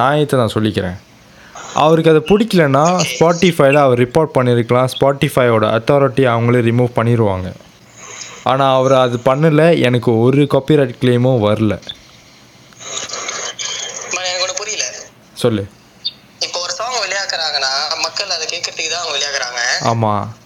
நியாயத்தை 0.00 0.40
நான் 0.42 0.56
சொல்லிக்கிறேன். 0.56 0.98
அவருக்கு 1.82 2.12
அதை 2.12 2.22
பிடிக்கலனா 2.28 2.84
ஸ்பாட்டிஃபைல 3.12 3.80
அவர் 3.86 4.00
ரிப்போர்ட் 4.04 4.36
பண்ணியிருக்கலாம் 4.36 4.90
ஸ்பாட்டிஃபையோட 4.92 5.64
அத்தாரிட்டி 5.78 6.22
அவங்களே 6.34 6.60
ரிமூவ் 6.68 6.96
பண்ணிடுவாங்க 6.98 7.48
ஆனால் 8.44 8.76
அவர் 8.76 8.92
அது 8.92 9.20
பண்ணல 9.24 9.82
எனக்கு 9.82 10.18
ஒரு 10.18 10.42
காப்பிரைட் 10.42 10.98
கிளைமும் 11.02 11.42
வரல. 11.46 11.74
புரியல. 14.56 14.84
சொல்லு. 15.34 15.66
இப்போ 16.40 16.60
ஒரு 16.60 16.72
சாங் 16.72 16.94
விளையாக்குறாங்கன்னா 16.94 17.72
மக்கள் 18.02 18.30
அதை 18.30 18.46
கேட்கறதுக்கு 18.46 18.90
தான் 18.90 19.00
அவங்க 19.00 19.14
விளையாக்குறாங்க. 19.16 19.60
ஆமாம் 19.80 20.36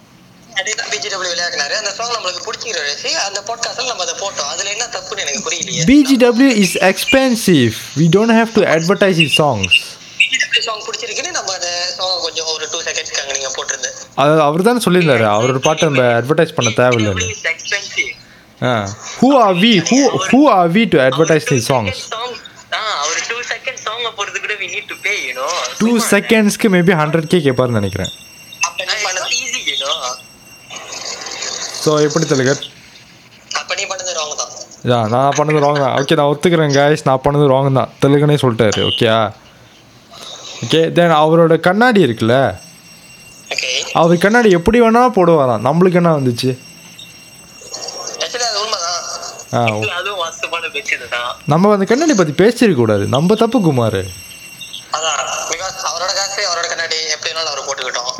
அதே 0.55 0.71
தான் 0.71 0.87
பிஜிடபிள்யூ 0.87 1.31
விளையாக்குனாரு. 1.33 1.71
அந்த 1.71 1.91
சாங் 1.91 2.13
நம்மளுக்கு 2.15 2.45
பிடிச்சிக்கிறாச்சு 2.47 3.11
அந்த 3.27 3.41
பாட்காஸ்ட்ல 3.47 3.85
நம்ம 3.85 4.03
அதை 4.03 4.15
போட்டோம். 4.19 4.49
அதுல 4.53 4.69
என்ன 4.69 4.85
தப்புன்னு 4.85 5.19
எனக்கு 5.19 5.49
புரியலையே. 5.49 5.83
BGW 5.91 6.51
is 6.65 6.77
expensive 6.77 7.73
we 7.99 8.07
don't 8.17 8.35
have 8.39 8.51
to 8.53 8.63
advertise 8.75 9.19
is 9.25 9.41
songs 9.41 9.77
BGW 10.19 10.59
song 10.59 10.83
பிடிச்சிருக்குன்னு 10.87 11.31
நம்ம 11.31 11.53
அந்த 11.53 11.93
சாங் 11.97 12.21
கொஞ்சம் 12.21 12.45
ஒரு 12.45 12.67
டூ 12.71 12.81
செகண்ட்ஸ்க்கு 12.81 13.21
அங்க 13.23 13.33
நீங்க 13.37 13.51
போட்டிருந்தேன். 13.55 14.02
அது 14.15 14.41
அவர் 14.41 14.61
தானே 14.61 14.81
சொல்லியிருந்தாரு. 14.85 15.25
அவரோட 15.35 15.59
பாட்டை 15.59 15.89
நம்ம 15.89 16.03
அட்வர்டைஸ் 16.19 16.55
பண்ண 16.55 16.69
expensive 17.53 18.09
ah. 18.61 18.73
Who 19.19 19.29
are 19.39 19.55
we 19.63 19.71
who 19.89 19.99
who 20.27 20.39
are 20.49 20.69
we 20.71 20.83
to 20.93 20.99
advertise 21.05 21.47
the 21.51 21.59
songs 21.69 22.01
our 23.01 23.21
two 23.29 23.37
second 23.53 23.79
song 23.85 24.05
போறது 24.19 24.37
கூட 24.39 24.53
we 24.59 24.67
need 24.67 24.85
to 24.87 24.97
pay 25.05 25.15
you 25.27 25.33
know. 25.39 25.49
Two 25.79 25.91
செகண்ட்ஸ்க்கு 26.11 26.69
maybe 26.75 26.93
hundred 27.01 27.27
K 27.27 27.39
கேட்பாருன்னு 27.47 27.81
நினைக்கிறேன். 27.81 28.11
ஸோ 31.83 31.91
எப்படி 32.07 32.25
யா 34.91 34.97
நான் 35.11 35.35
பண்ணது 35.37 35.59
ராங் 35.63 35.81
தான். 35.81 35.93
ஓகே 35.99 36.15
நான் 36.19 36.29
ஒத்துக்கிறேன் 36.31 36.73
கைஸ் 36.77 37.05
நான் 37.05 37.21
பண்ணது 37.25 37.45
ராங் 37.51 37.69
தான். 37.73 37.91
தெலுங்குனே 38.01 38.35
சொல்லிட்டாரு 38.41 38.81
ஓகேயா 38.89 39.17
ஓகே 40.63 40.81
தென் 40.97 41.15
அவரோட 41.19 41.55
கண்ணாடி 41.59 42.01
இருக்குல்ல? 42.07 42.35
அவர் 44.01 44.23
கண்ணாடி 44.25 44.49
எப்படி 44.57 44.77
வேணாலும் 44.83 45.15
போடுவாராம். 45.17 45.63
நம்மளுக்கு 45.67 45.99
என்ன 46.01 46.11
வந்துச்சு? 46.19 46.51
நம்ம 51.51 51.71
அந்த 51.75 51.85
கண்ணாடி 51.89 52.13
பற்றி 52.19 52.33
பேசிருக்க 52.43 52.79
கூடாது. 52.81 53.05
நம்ம 53.15 53.35
தப்பு 53.43 53.59
குமார். 53.67 54.01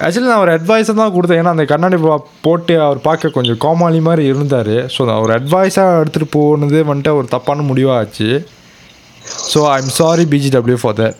ஆக்சுவலி 0.05 0.29
நான் 0.29 0.43
ஒரு 0.43 0.51
அட்வைஸை 0.57 0.93
தான் 0.99 1.13
கொடுத்தேன். 1.15 1.39
ஏன்னா 1.41 1.53
அந்த 1.55 1.65
கண்ணாடி 1.71 1.97
போட்டு 2.45 2.73
அவர் 2.85 2.99
பார்க்க 3.07 3.35
கொஞ்சம் 3.37 3.59
கோமாளி 3.63 3.99
மாதிரி 4.07 4.23
இருந்தார். 4.31 4.75
ஸோ 4.93 5.01
நான் 5.09 5.21
ஒரு 5.25 5.33
அட்வைஸாக 5.39 5.99
எடுத்துகிட்டு 6.01 6.33
போனது 6.37 6.79
வந்துட்டு 6.89 7.17
ஒரு 7.19 7.27
தப்பான 7.35 7.65
முடிவாக 7.69 7.99
ஆச்சு. 8.01 8.29
So 9.51 9.59
I 9.73 9.77
am 9.83 9.93
sorry 9.99 10.25
BGW 10.33 10.79
for 10.83 10.97
that 11.01 11.19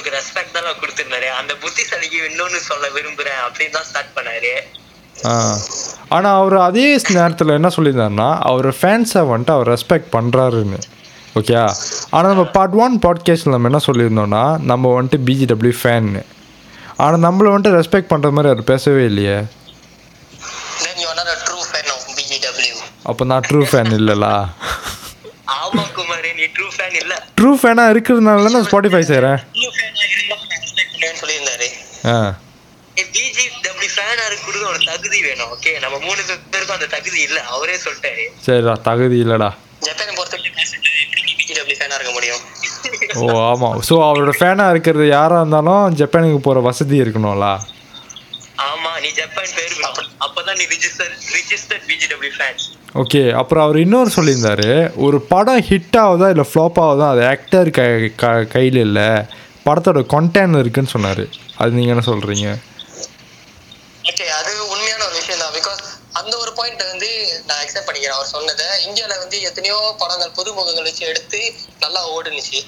அவரும் 0.00 0.12
நம்மளுக்கு 0.12 0.18
ரெஸ்பெக்ட் 0.18 0.54
தான் 0.56 0.80
கொடுத்திருந்தாரு. 0.82 1.28
அந்த 1.40 1.52
புத்திசாலிக்கு 1.62 2.18
இன்னொன்னு 2.28 2.60
சொல்ல 2.68 2.84
விரும்புறேன் 2.96 3.40
அப்படின்னு 3.46 3.74
தான் 3.76 3.88
ஸ்டார்ட் 3.88 4.14
பண்ணாரு. 4.16 4.52
ஆனால் 6.16 6.36
அவர் 6.40 6.56
அதே 6.68 6.84
நேரத்தில் 7.16 7.56
என்ன 7.56 7.68
சொல்லியிருந்தாருன்னா 7.76 8.28
அவர் 8.50 8.68
ஃபேன்ஸை 8.78 9.22
வந்துட்டு 9.30 9.54
அவர் 9.56 9.70
ரெஸ்பெக்ட் 9.74 10.08
பண்ணுறாருன்னு 10.16 10.80
ஓகே 11.38 11.54
ஆனால் 12.14 12.30
நம்ம 12.32 12.44
பார்ட் 12.56 12.76
ஒன் 12.84 12.94
பாட்காஸ்ட்டில் 13.04 13.54
நம்ம 13.54 13.70
என்ன 13.70 13.80
சொல்லியிருந்தோம்னா 13.88 14.44
நம்ம 14.70 14.92
வந்துட்டு 14.96 15.18
பிஜிடபிள்யூ 15.28 15.74
ஃபேன்னு 15.80 16.22
ஆனால் 17.02 17.24
நம்மளை 17.26 17.50
வந்துட்டு 17.52 17.78
ரெஸ்பெக்ட் 17.78 18.12
பண்ணுற 18.12 18.30
மாதிரி 18.36 18.52
அவர் 18.52 18.70
பேசவே 18.72 19.04
இல்லையே. 19.10 19.36
தென் 20.82 20.98
அப்போ 23.10 23.24
நான் 23.24 23.46
ட்ரூ 23.50 23.60
ஃபேன் 23.70 23.92
இல்லைலா? 23.98 24.34
ட்ரூ 26.56 26.66
ஃபேன் 26.74 26.96
இல்ல. 27.00 27.14
ட்ரூ 27.38 27.50
ஃபேனாக 27.60 27.92
இருக்கிறதுனால 27.92 28.50
நான் 28.54 28.66
ஸ்பாட்டிஃபை 28.68 29.02
செய்கிறேன் 29.10 29.38
பண்ணுவேன்னு 31.20 31.48
சொல்லியிருந்தாரு. 31.48 31.68
ஆ. 32.06 32.16
பிஜி 33.08 33.24
டபிள்யூ 33.64 33.90
ஃபேனா 33.94 34.24
இருக்கிறது 34.28 34.64
ஒரு 34.70 34.80
தகுதி 34.88 35.18
வேணும் 35.26 35.50
ஓகே 35.54 35.72
நம்ம 35.84 35.96
மூணு 36.04 36.20
பேருக்கும் 36.48 36.76
அந்த 36.76 36.88
தகுதி 36.94 37.18
இல்ல 37.26 37.38
அவரே 37.54 37.76
சொல்லிட்டாரு. 37.84 38.24
சரிடா 38.46 38.74
தகுதி 38.88 39.18
இல்லைடா. 39.24 39.50
ஜப்பானை 39.86 40.12
பொறுத்தவரைக்கும் 40.16 40.56
பிஜிடபிள்யூ 41.38 42.38
ஓ 43.22 43.36
ஆமாம் 43.44 43.76
ஸோ 43.88 43.94
அவரோட 44.06 44.32
ஃபேனாக 44.38 44.72
இருக்கிறது 44.74 45.04
யாராக 45.08 45.40
இருந்தாலும் 45.40 45.94
ஜப்பானுக்கு 46.00 46.40
போகிற 46.40 46.60
வசதி 46.66 46.96
இருக்கணும்ல? 47.02 47.46
ஆமா 48.66 48.90
நீ 49.02 49.08
ஜப்பான் 49.18 49.52
பேரு 49.56 49.74
அப்பதான் 50.24 50.58
நீ 50.60 50.64
ரிஜிஸ்டர் 50.72 51.82
பிஜிடபிள்யூ 51.88 52.32
ஃபேன் 52.36 52.60
ஓகே 52.94 53.22
அப்புறம் 53.40 53.64
அவர் 53.64 53.78
இன்னொரு 53.78 54.10
சொல்லியிருந்தாரு 54.16 54.68
ஒரு 55.06 55.18
படம் 55.28 55.62
ஹிட் 55.68 55.98
ஆகுதா 56.04 56.28
இல்லை 56.34 56.46
ஃப்ளாப் 56.50 56.80
ஆகுதா 56.84 57.08
அது 57.14 57.22
ஆக்டர் 57.26 57.70
க 57.70 57.82
கையில் 58.54 58.80
இல்லை? 58.80 59.08
படத்தோட 59.66 60.00
கண்டென்ட் 60.14 60.60
இருக்குன்னு 60.62 60.92
சொன்னார். 60.96 61.24
அது 61.60 61.70
நீங்கள் 61.78 61.94
என்ன 61.94 62.04
சொல்கிறீங்க 62.10 62.46
ஓகே 64.10 64.26
அது 64.38 64.52
உண்மையான 64.72 65.00
ஒரு 65.08 65.16
விஷயம் 65.20 65.40
தான். 65.42 65.54
பிகாஸ் 65.58 65.80
அந்த 66.20 66.32
ஒரு 66.42 66.52
பாயிண்ட் 66.58 66.82
வந்து 66.92 67.08
நான் 67.48 67.60
அக்செப்ட் 67.62 67.86
பண்ணிக்கிறேன். 67.88 68.18
அவர் 68.18 68.30
சொன்னதை. 68.36 68.66
இந்தியால 68.88 69.16
வந்து 69.22 69.36
எத்தனையோ 69.48 69.78
படங்கள் 70.02 70.36
புதுமுகங்கள் 70.38 70.88
வச்சு 70.88 71.04
எடுத்து 71.12 71.40
நல்லா 71.84 72.02
ஓடுனுச்சு. 72.16 72.60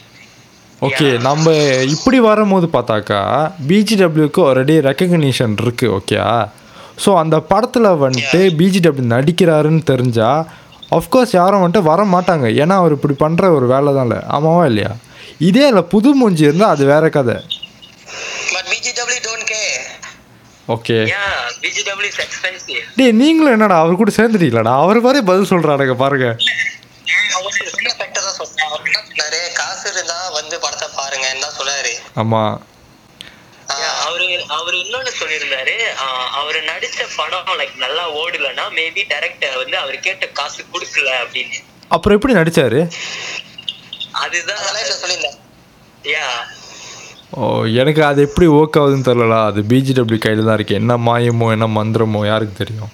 ஓகே 0.88 1.08
நம்ம 1.26 1.46
இப்படி 1.94 2.18
வரும்போது 2.28 2.66
பார்த்தாக்கா 2.76 3.20
பிஜிடபிள்யூக்கு 3.70 4.40
ஆல்ரெடி 4.48 4.76
ரெக்கக்னிஷன் 4.88 5.54
இருக்குது 5.64 5.92
ஓகே 5.98 6.16
ஸோ 7.04 7.10
அந்த 7.22 7.36
படத்தில் 7.50 7.88
வந்துட்டு 8.04 8.40
பிஜிடபிள்யூ 8.60 9.12
நடிக்கிறாருன்னு 9.14 9.82
தெரிஞ்சால் 9.92 10.42
அஃப்கோர்ஸ் 10.98 11.32
யாரும் 11.40 11.62
வந்துட்டு 11.62 11.88
வர 11.90 12.00
மாட்டாங்க. 12.14 12.46
ஏன்னா 12.62 12.74
அவர் 12.80 12.94
இப்படி 12.96 13.14
பண்ணுற 13.22 13.44
ஒரு 13.58 13.66
வேலை 13.72 13.90
தான் 13.96 14.06
இல்லை 14.08 14.18
ஆமாவா 14.36 14.64
இல்லையா? 14.70 14.90
இதே 15.48 15.64
இல்லை 15.66 15.82
புது 15.92 16.08
மூஞ்சி 16.14 16.42
இருந்தால் 16.44 16.74
அது 16.74 16.84
வேற 16.84 17.04
கதை. 17.08 17.36
ஓகே 20.68 20.96
டேய் 22.96 23.12
நீங்களும் 23.12 23.52
என்னடா 23.52 23.76
அவர் 23.78 24.00
கூட 24.00 24.12
சேர்ந்துட்டீங்களாடா? 24.16 24.74
அவர் 24.82 25.00
மாதிரி 25.00 25.20
பதில் 25.30 25.50
சொல்கிறானுங்க 25.50 25.94
பாருங்க. 25.94 26.26
சொல்றேன் 28.38 28.66
அவர் 28.66 28.86
என்ன 28.86 29.00
சொன்னாரு? 29.08 29.40
காசு 29.52 29.86
இருந்தா 29.94 30.18
வந்து 30.30 30.56
படத்தை 30.60 30.88
பாருங்கன்னு 30.98 31.44
தான் 31.46 31.56
சொன்னாரு? 31.60 31.92
ஆமாம் 32.14 32.54
ஆஹ் 33.74 33.98
அவரு 34.06 34.24
அவரு 34.58 34.76
இன்னொன்னு 34.76 35.12
சொல்லியிருந்தாரு. 35.20 35.74
அவரு 36.40 36.60
நடிச்ச 36.70 37.06
படம் 37.16 37.52
லைக் 37.60 37.76
நல்லா 37.76 38.04
ஓடலன்னா 38.20 38.64
மேபி 38.78 39.02
டைரக்டர் 39.08 39.56
வந்து 39.56 39.76
அவர் 39.78 39.98
கேட்ட 40.06 40.26
காசு 40.40 40.60
கொடுக்கல 40.72 41.10
அப்படின்னு. 41.24 41.58
அப்புறம் 41.88 42.16
எப்படி 42.18 42.34
நடிச்சாரு? 42.34 42.80
அதுதான். 44.12 45.38
யா 46.12 46.26
ஓ 47.32 47.64
எனக்கு 47.64 48.04
அது 48.04 48.20
எப்படி 48.22 48.46
ஒர்க் 48.46 48.78
ஆகுதுன்னு 48.80 49.06
தெரிலடா 49.08 49.38
அது 49.50 49.60
பிஜிடபிள்யூ 49.62 50.18
கையில் 50.24 50.46
தான் 50.46 50.56
இருக்குது 50.58 50.80
என்ன 50.80 50.96
மாயமோ 51.06 51.46
என்ன 51.52 51.66
மந்திரமோ 51.76 52.26
யாருக்கு 52.26 52.56
தெரியும்? 52.62 52.90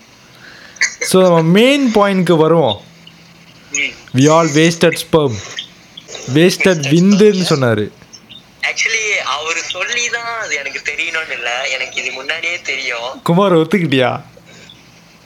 ஸோ 1.10 1.16
நம்ம 1.24 1.40
மெயின் 1.42 1.86
பாயிண்ட்க்கு 1.96 2.36
வருவோம். 2.44 2.78
We 4.16 4.24
all 4.34 4.50
wasted 4.58 5.00
sperm 5.04 5.36
wasted 6.36 6.84
விந்துன்னு 6.94 7.46
சொன்னார். 7.52 7.84
ஆக்சுவலி 8.68 9.04
அவரு 9.36 9.60
சொல்லி 9.74 10.04
தான் 10.16 10.32
அது 10.44 10.54
எனக்கு 10.56 10.80
தெரியணும்னு 10.90 11.34
இல்ல. 11.38 11.50
எனக்கு 11.74 11.96
இது 12.02 12.10
முன்னாடியே 12.12 12.58
தெரியும். 12.70 13.10
குமார் 13.28 13.60
ஒத்துக்கிட்டியா? 13.60 14.10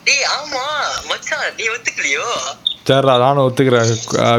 டேய் 0.07 0.27
ஆமா. 0.39 0.65
மச்சான் 1.11 1.49
நீ 1.59 1.67
ஒத்துக்கலையோ? 1.69 2.29
சரிடா 2.89 3.15
நானும் 3.25 3.45
ஒத்துக்கிறேன். 3.47 3.91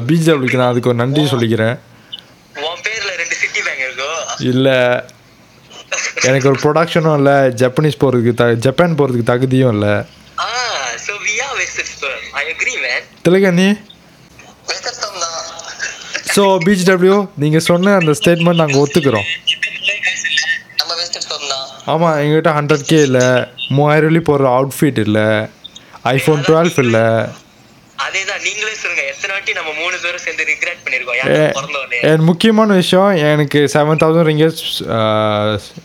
பிஜிடபிள்யூக்கு 0.08 0.62
நான் 0.62 0.72
அதுக்கு 0.72 0.92
ஒரு 0.92 1.02
நன்றி 1.02 1.22
சொல்லிக்கிறேன். 1.34 1.76
இல்லை. 4.52 4.78
எனக்கு 6.30 6.50
ஒரு 6.52 6.60
ப்ரொடக்ஷனும் 6.64 7.18
இல்லை. 7.20 7.36
ஜப்பனீஸ் 7.62 8.02
போகிறதுக்கு 8.02 8.34
த 8.42 8.46
ஜப்பான் 8.66 8.98
போகிறதுக்கு 9.00 9.32
தகுதியும் 9.32 9.74
இல்லை. 9.76 9.94
தான். 15.24 15.40
ஸோ 16.36 16.44
பிஜிடபிள்யூ 16.66 17.18
நீங்கள் 17.44 17.66
சொன்ன 17.70 17.96
அந்த 18.02 18.14
ஸ்டேட்மெண்ட் 18.20 18.62
நாங்கள் 18.64 18.82
ஒத்துக்கிறோம். 18.84 19.28
ஆமாம் 21.94 22.18
எங்ககிட்ட 22.24 22.52
ஹண்ட்ரட் 22.58 22.90
கே 22.92 23.00
இல்லை. 23.08 23.26
மூவாயிரம் 23.78 24.10
வெள்ளி 24.10 24.22
போடுற 24.28 24.50
அவுட்ஃபிட் 24.58 25.00
இல்லை. 25.06 25.28
ஐஃபோன் 26.16 26.44
டுவெல் 26.50 26.80
இல்லை. 26.86 27.06
அதேதான் 28.14 28.44
நீங்களே 28.48 28.74
சொல்லுங்க. 28.82 29.04
எத்தனை 29.12 29.32
வாட்டி 29.36 29.52
நம்ம 29.58 29.70
மூணு 29.80 29.96
பேரும் 30.02 30.24
சேர்ந்து 30.24 30.44
ரிக்ரெட் 30.50 30.82
பண்ணிருக்கோம்? 30.86 32.26
முக்கியமான 32.30 32.76
விஷயம் 32.82 33.12
எனக்கு 33.30 33.60
செவன் 33.76 34.02
தௌசண்ட் 34.02 34.28
ரிங்கர்ஸ் 34.30 34.62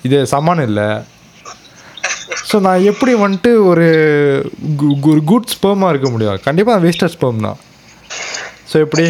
இது 0.06 0.18
சமான் 0.32 0.60
இல்லை. 0.68 0.88
ஸோ 2.50 2.56
நான் 2.66 2.86
எப்படி 2.90 3.12
வந்துட்டு 3.22 3.52
ஒரு 3.70 3.86
ஒரு 5.12 5.22
குட் 5.30 5.54
ஸ்பெர்மாக 5.54 5.92
இருக்க 5.92 6.10
முடியும்? 6.14 6.42
கண்டிப்பாக 6.48 6.82
வேஸ்டட் 6.84 7.14
ஸ்பெர்ம் 7.14 7.46
தான். 7.46 7.58
ஸோ 8.72 8.76
எப்படி? 8.84 9.06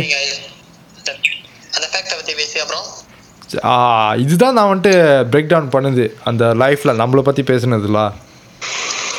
இதுதான் 4.25 4.57
நான் 4.59 4.71
வந்துட்டு 4.73 4.95
பிரேக் 5.33 5.53
டவுன் 5.55 5.75
பண்ணுது. 5.77 6.07
அந்த 6.31 6.45
லைஃப்பில் 6.63 6.99
நம்மளை 7.03 7.25
பற்றி 7.31 7.45
பேசுனதுல. 7.53 8.01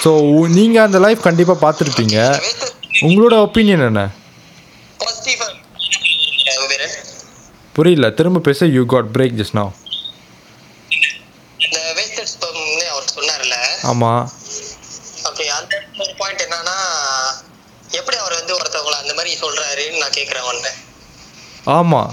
ஸோ 0.05 0.11
நீங்கள் 0.57 0.85
அந்த 0.87 0.99
லைஃப் 1.07 1.27
கண்டிப்பாக 1.27 1.63
பார்த்துருப்பீங்க. 1.65 2.17
உங்களோட 3.07 3.33
ஒப்பீனியன் 3.45 3.85
என்ன? 3.87 4.01
பாசிட்டிவ் 4.99 5.43
உபேரன் 6.65 6.95
புரியல 7.75 8.07
திரும்ப 8.19 8.41
பேச 8.47 8.65
யூ 8.75 8.83
காட் 8.93 9.11
பிரேக் 9.15 9.37
ஜஸ்ட் 9.39 9.57
ஸ்பெர்ம்னு 12.31 12.85
அவர் 12.93 13.05
சொன்னார்ல. 13.15 13.55
ஆமாம் 13.91 14.23
ஓகே 15.29 15.45
அந்த 15.57 15.73
ஒரு 16.03 16.11
பாயிண்ட் 16.19 16.43
என்னன்னா 16.45 16.75
எப்படி 17.99 18.17
அவர் 18.23 18.35
வந்து 18.39 18.53
ஒருத்தவங்கள 18.57 18.95
அந்த 19.03 19.13
மாதிரி 19.17 19.31
சொல்றாருன்னு 19.43 20.01
நான் 20.03 20.17
கேட்குறேன் 20.17 20.45
அவன்கிட்ட 20.45 20.71
ஆமாம் 21.77 22.11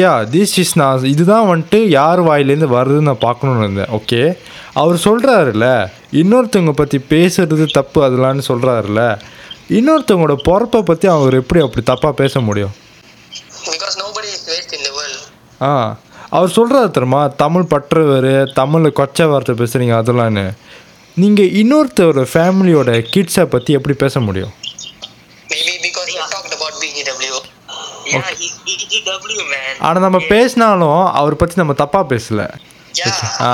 யா 0.00 0.12
திஸ் 0.34 0.56
இஸ் 0.62 0.74
நான் 0.80 1.06
இதுதான் 1.12 1.48
வந்துட்டு 1.50 1.78
யார் 1.98 2.20
வாயிலேருந்து 2.28 2.74
வருதுன்னு 2.76 3.08
நான் 3.10 3.24
பார்க்கணுன்னு 3.24 3.64
இருந்தேன். 3.64 3.92
ஓகே 3.98 4.20
அவர் 4.74 5.04
சொல்கிறாருல்ல 5.06 5.66
இன்னொருத்தவங்க 6.20 6.74
பற்றி 6.74 6.98
பேசுறது 7.12 7.66
தப்பு 7.78 7.98
அதெல்லாம்னு 8.06 8.48
சொல்கிறாருல்ல 8.50 9.02
இன்னொருத்தவங்களோட 9.68 10.34
பொறப்பை 10.44 10.82
பற்றி 10.82 11.08
அவர் 11.08 11.34
எப்படி 11.34 11.60
அப்படி 11.60 11.84
தப்பாக 11.86 12.12
பேச 12.12 12.40
முடியும்? 12.40 12.74
ஆ 15.60 15.70
அவர் 16.30 16.50
சொல்கிறாரு 16.50 16.90
தெரியுமா? 16.90 17.26
தமிழ் 17.36 17.62
பற்றவர் 17.64 18.52
தமிழில் 18.52 18.92
கொச்சை 18.92 19.28
வார்த்தை 19.28 19.54
பேசுகிறீங்க 19.54 19.94
அதெல்லாம்னு 20.00 20.44
நீங்கள் 21.16 21.52
இன்னொருத்தரோட 21.52 22.22
ஃபேமிலியோட 22.32 22.90
கிட்ஸை 23.12 23.46
பற்றி 23.46 23.72
எப்படி 23.72 23.96
பேச 23.96 24.20
முடியும்? 24.20 24.52
ஆனால் 29.80 30.02
நம்ம 30.02 30.18
பேசினாலும் 30.28 31.04
அவரை 31.12 31.36
பற்றி 31.38 31.54
நம்ம 31.56 31.72
தப்பாக 31.72 32.06
பேசல. 32.12 32.42
ஆ. 33.40 33.52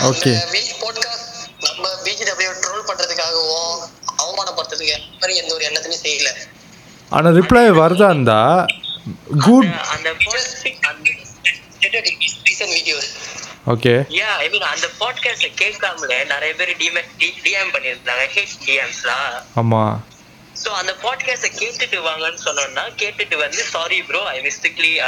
பாயிண்ட் 0.00 1.07
அந்த 4.80 5.16
மாதிரி 5.20 5.36
எந்த 5.36 5.54
ஒரு 5.54 5.64
எண்ணத்தையும் 5.64 6.04
செய்யல. 6.04 6.30
ஆனால் 7.10 7.34
ரிப்ளை 7.34 7.64
வருதா 7.82 8.08
இருந்தா 8.08 8.66
குட் 9.46 9.70
அந்த 9.94 10.08
அந்த 10.90 12.66
வீடியோஸ் 12.72 13.10
ஓகே 13.66 13.92
யா 14.10 14.28
ஐ 14.38 14.48
மீன் 14.48 14.62
அந்த 14.62 14.86
பாட்காஸ்ட 15.00 15.48
கேட்காமலே 15.54 16.24
நிறைய 16.24 16.54
பேர் 16.54 16.76
டிஎம் 17.44 17.72
பண்ணியிருந்தாங்க 17.74 18.24
ஹேட் 18.34 18.54
டிஎம்ஸ்லாம் 18.66 19.34
ஆமாம் 19.54 20.04
சோ 20.56 20.68
அந்த 20.70 20.92
பாட்காஸ்ட 21.02 21.48
கேட்டுட்டு 21.58 21.98
வாங்கன்னு 22.08 22.40
சொன்னோம்னா 22.44 22.84
கேட்டுட்டு 22.96 23.36
வந்து 23.36 23.62
sorry 23.64 24.02
bro 24.02 24.20
I 24.20 24.40
mistakenly 24.40 25.00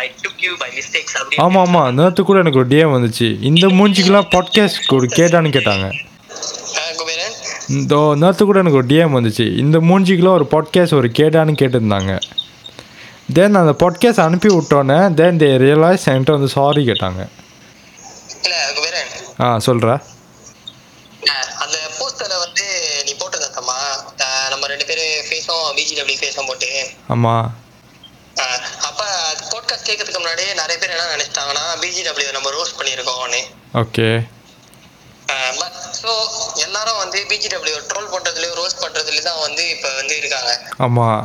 I 0.00 0.10
took 0.24 0.42
you 0.42 0.56
by 0.56 0.70
mistakes 0.76 1.16
அப்படி 1.16 1.36
ஆமாம் 1.36 1.66
ஆமாம் 1.66 1.94
நேற்று 1.94 2.24
கூட 2.24 2.38
எனக்கு 2.38 2.58
ஒரு 2.58 2.68
டிஎம் 2.68 2.94
வந்துச்சு. 2.96 3.40
இந்த 3.42 3.66
மூஞ்சிக்கெலாம் 3.66 4.30
பாட்காஸ்ட் 4.34 5.18
கேட்டான்னு 5.20 5.48
கேட்டாங்க. 5.48 6.11
இந்த 7.76 7.96
நேற்று 8.22 8.44
கூட 8.46 8.58
எனக்கு 8.62 8.80
ஒரு 8.80 8.88
டிஎம் 8.92 9.16
வந்துச்சு. 9.16 9.44
இந்த 9.64 9.78
மூஞ்சிக்கெலாம் 9.88 10.38
ஒரு 10.38 10.46
பாட்காஸ்ட் 10.54 10.98
ஒரு 11.00 11.08
கேட்டான்னு 11.18 11.52
கேட்டிருந்தாங்க. 11.60 12.12
தென் 13.36 13.60
அந்த 13.60 13.74
பாட்காஸ்ட் 13.82 14.24
அனுப்பி 14.26 14.48
விட்டோன்னே 14.48 14.98
தென் 15.20 15.38
தே 15.42 15.48
ரியலைஸ் 15.64 16.08
என்கிட்ட 16.12 16.36
வந்து 16.36 16.48
சாரி 16.56 16.82
கேட்டாங்க. 16.86 17.22
ஆ 19.40 19.46
சொல்கிறா 19.66 19.94
அந்த 21.62 21.76
போஸ்டர்ல 21.98 22.34
வந்து 22.44 22.64
நீ 23.06 23.12
போட்டிருந்த 23.20 23.48
தம்மா 23.58 23.76
ஆஹ் 24.26 24.48
நம்ம 24.50 24.66
ரெண்டு 24.72 24.86
பேரும் 24.90 25.24
ஃபேஸும் 25.28 25.64
பிஜிடபிள்யூ 25.78 26.18
ஃபேஸும் 26.22 26.48
போட்டு. 26.50 26.70
ஆமாம் 27.08 27.46
அப்ப 28.88 29.00
பாட்காஸ்ட் 29.52 29.88
கேட்கறதுக்கு 29.88 30.22
முன்னாடியே 30.22 30.52
நிறைய 30.60 30.76
பேர் 30.82 30.94
என்ன 30.96 31.08
நினைச்சிட்டாங்கன்னா 31.14 31.64
பிஜிடபிள்யூ 31.82 32.30
நம்ம 32.38 32.50
ரோஸ்ட் 32.58 32.78
பண்ணியிருக்கோம்னு. 32.80 33.42
ஓகே 33.74 34.08
ஸோ 36.02 36.10
எல்லாரும் 36.64 37.00
வந்து 37.02 37.18
பிஜிடபிள்யூ 37.30 37.76
ட்ரோல் 37.90 38.10
பண்றதுலயும் 38.14 38.58
ரோஸ்ட் 38.60 38.82
பண்றதுலயும் 38.84 39.28
தான் 39.28 39.42
வந்து 39.42 39.62
இப்ப 39.74 39.88
வந்து 39.94 40.14
இருக்காங்க. 40.20 40.52
ஆமாம் 40.78 41.22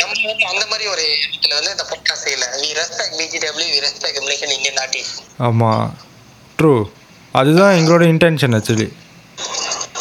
நம்ம 0.00 0.14
வந்து 0.24 0.46
அந்த 0.46 0.64
மாதிரி 0.66 0.86
ஒரு 0.88 1.04
இடத்துல 1.24 1.54
வந்து 1.58 1.72
இந்த 1.74 1.84
பாட்காஸ்ட் 1.90 2.30
இல்ல 2.34 2.46
we 2.60 2.70
respect 2.80 3.16
BGW 3.20 3.68
we 3.74 3.80
respect 3.86 4.22
Malaysian 4.24 4.54
Indian 4.56 4.80
artist 4.84 5.18
ஆமாம் 5.48 5.86
ட்ரூ 6.58 6.72
அதுதான் 7.34 7.76
எங்களோட 7.78 8.04
இன்டென்ஷன் 8.12 8.56
ஆக்சுவலி 8.58 8.88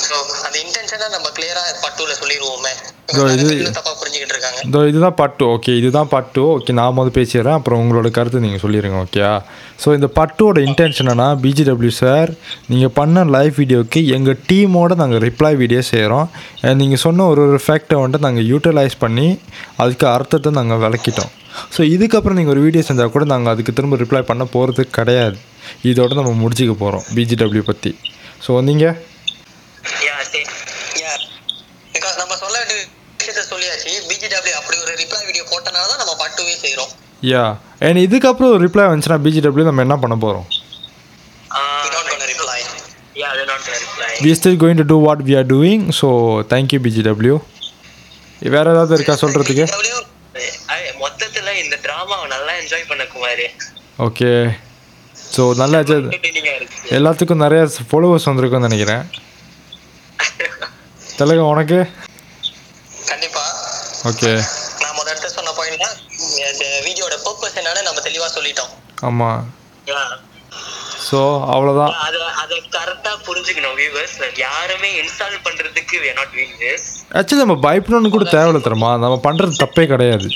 ஸோ 0.05 0.15
அந்த 0.45 0.55
இன்டென்ஷனை 0.59 1.07
நம்ம 1.15 1.27
கிளியரா 1.37 1.63
பட்டுல 1.83 2.13
சொல்லிடுவோமே. 2.21 2.73
இதோ 3.11 4.79
இதுதான் 4.89 5.15
பட்டு. 5.19 5.43
ஓகே 5.55 5.71
இதுதான் 5.79 6.09
பட்டு. 6.13 6.41
ஓகே 6.53 6.71
நான் 6.79 6.95
முதல் 6.97 7.15
பேசிடுறேன். 7.17 7.57
அப்புறம் 7.59 7.79
உங்களோட 7.81 8.07
கருத்து 8.17 8.41
நீங்கள் 8.45 8.61
சொல்லிடுங்க 8.63 8.97
ஓகேயா 9.03 9.31
ஸோ 9.83 9.87
இந்த 9.97 10.07
பட்டுவோட 10.17 10.57
இன்டென்ஷன் 10.69 11.11
பிஜிடபிள்யூ 11.43 11.93
சார் 12.01 12.29
நீங்கள் 12.71 12.93
பண்ண 12.99 13.23
லைவ் 13.35 13.53
வீடியோக்கு 13.61 14.01
எங்கள் 14.17 14.39
டீமோட 14.49 14.95
நாங்கள் 15.01 15.21
ரிப்ளை 15.27 15.51
வீடியோ 15.61 15.81
செய்கிறோம் 15.91 16.27
நீங்கள் 16.81 17.03
சொன்ன 17.05 17.27
ஒரு 17.33 17.43
ஒரு 17.51 17.61
ஃபேக்டை 17.65 17.99
வந்துட்டு 18.03 18.27
நாங்கள் 18.27 18.47
யூட்டிலைஸ் 18.51 18.97
பண்ணி 19.05 19.27
அதுக்கு 19.83 20.07
அர்த்தத்தை 20.15 20.51
நாங்கள் 20.59 20.81
விளக்கிட்டோம். 20.85 21.31
ஸோ 21.75 21.81
இதுக்கப்புறம் 21.95 22.39
நீங்கள் 22.39 22.55
ஒரு 22.55 22.63
வீடியோ 22.67 22.83
செஞ்சால் 22.89 23.13
கூட 23.15 23.25
நாங்கள் 23.33 23.53
அதுக்கு 23.53 23.77
திரும்ப 23.79 24.01
ரிப்ளை 24.03 24.23
பண்ண 24.31 24.45
போகிறது 24.55 24.85
கிடையாது. 24.99 25.37
இதோட 25.91 26.11
நம்ம 26.21 26.35
முடிச்சுக்க 26.43 26.75
போகிறோம் 26.83 27.05
பிஜிடபிள்யூ 27.15 27.63
பற்றி 27.71 27.93
ஸோ 28.45 28.61
நீங்கள் 28.69 28.95
யா 30.09 30.17
சரி 30.33 30.45
Yeah. 31.01 31.17
Because 31.93 32.15
நம்ம 32.21 32.35
சொல்ல 32.43 32.55
வேண்டிய 32.59 32.77
விஷயத்த 33.19 33.41
சொல்லியாச்சு 33.51 33.91
பிஜிடபிள்யூ 34.09 34.55
அப்படி 34.59 34.77
ஒரு 34.85 34.86
ரிப்ளை 35.01 35.21
வீடியோ 35.29 35.43
போட்டனால 35.51 35.85
தான் 35.91 36.01
நம்ம 36.03 36.13
பட்டுவே 36.23 36.55
செய்றோம். 36.63 36.91
யா 37.23 37.43
அண்ட் 37.85 37.99
இதுக்கப்புறம் 38.05 38.51
ஒரு 38.53 38.61
ரிப்ளை 38.65 38.83
வந்துச்சுன்னா 38.89 39.19
பிஜிடபிள்யூ 39.25 39.67
நம்ம 39.69 39.85
என்ன 39.87 39.97
பண்ண 40.03 40.17
போகிறோம் 40.23 40.47
we 41.81 41.89
don't 41.93 42.07
gonna 42.11 42.27
reply. 42.33 42.59
Yeah 43.21 43.27
அது 43.33 43.43
not 43.51 43.67
reply 43.75 44.07
we 44.23 44.29
are 44.33 44.39
still 44.41 44.57
going 44.63 44.77
to 44.81 44.87
do 44.93 44.97
what 45.07 45.19
we 45.29 45.35
are 45.39 45.47
doing 45.55 45.81
so 45.99 46.07
thank 46.51 46.67
you 46.75 46.79
bgw 46.87 47.35
வேற 48.55 48.65
ஏதாவது 48.73 48.95
இருக்கா 48.97 49.13
சொல்கிறதுக்கு 49.23 49.65
மொத்தத்துல 51.01 51.49
இந்த 51.61 51.75
டிராமாவை 51.85 52.25
நல்லா 52.33 52.51
என்ஜாய் 52.61 52.89
பண்ண 52.89 53.03
குமாரு. 53.13 53.45
ஓகே 54.07 54.29
ஸோ 55.33 55.43
நல்லா 55.61 55.79
எல்லாத்துக்கும் 56.97 57.43
நிறைய 57.43 57.61
ஃபாலோவர்ஸ் 57.89 58.27
வந்திருக்கும்னு 58.29 58.67
நினைக்கிறேன். 58.69 59.03
தெலுங்கு 61.19 61.45
உனக்கு? 61.53 61.79
கண்டிப்பா. 63.09 63.43
ஓகே 64.11 64.31
பர்பஸ் 67.57 67.61
என்னன்னு 67.61 67.87
நம்ம 67.89 68.01
தெளிவா 68.07 68.29
சொல்லிட்டோம். 68.37 68.73
ஆமாம் 69.09 69.43
Yeah. 69.89 70.07
ஸோ 71.07 71.19
அவ்வளோதான் 71.53 71.91
அத 72.05 72.15
அத 72.41 72.53
கரெக்டா 72.73 73.11
புரிஞ்சுக்கணும் 73.27 73.75
வியூவர்ஸ் 73.79 74.15
யாருமே 74.41 74.89
இன்ஸ்டால் 75.01 75.37
பண்றதுக்கு 75.45 75.95
we 76.03 76.07
are 76.11 76.17
not 76.19 76.29
doing 76.35 76.51
this 76.63 76.81
actually 77.19 77.43
நம்ம 77.43 77.55
பயப்படணும்னு 77.65 78.11
கூட 78.15 78.25
தேவையில்ல 78.33 78.61
தரமா 78.65 78.89
நம்ம 79.03 79.17
பண்ணுறது 79.27 79.61
தப்பே 79.61 79.85
கிடையாது. 79.93 80.27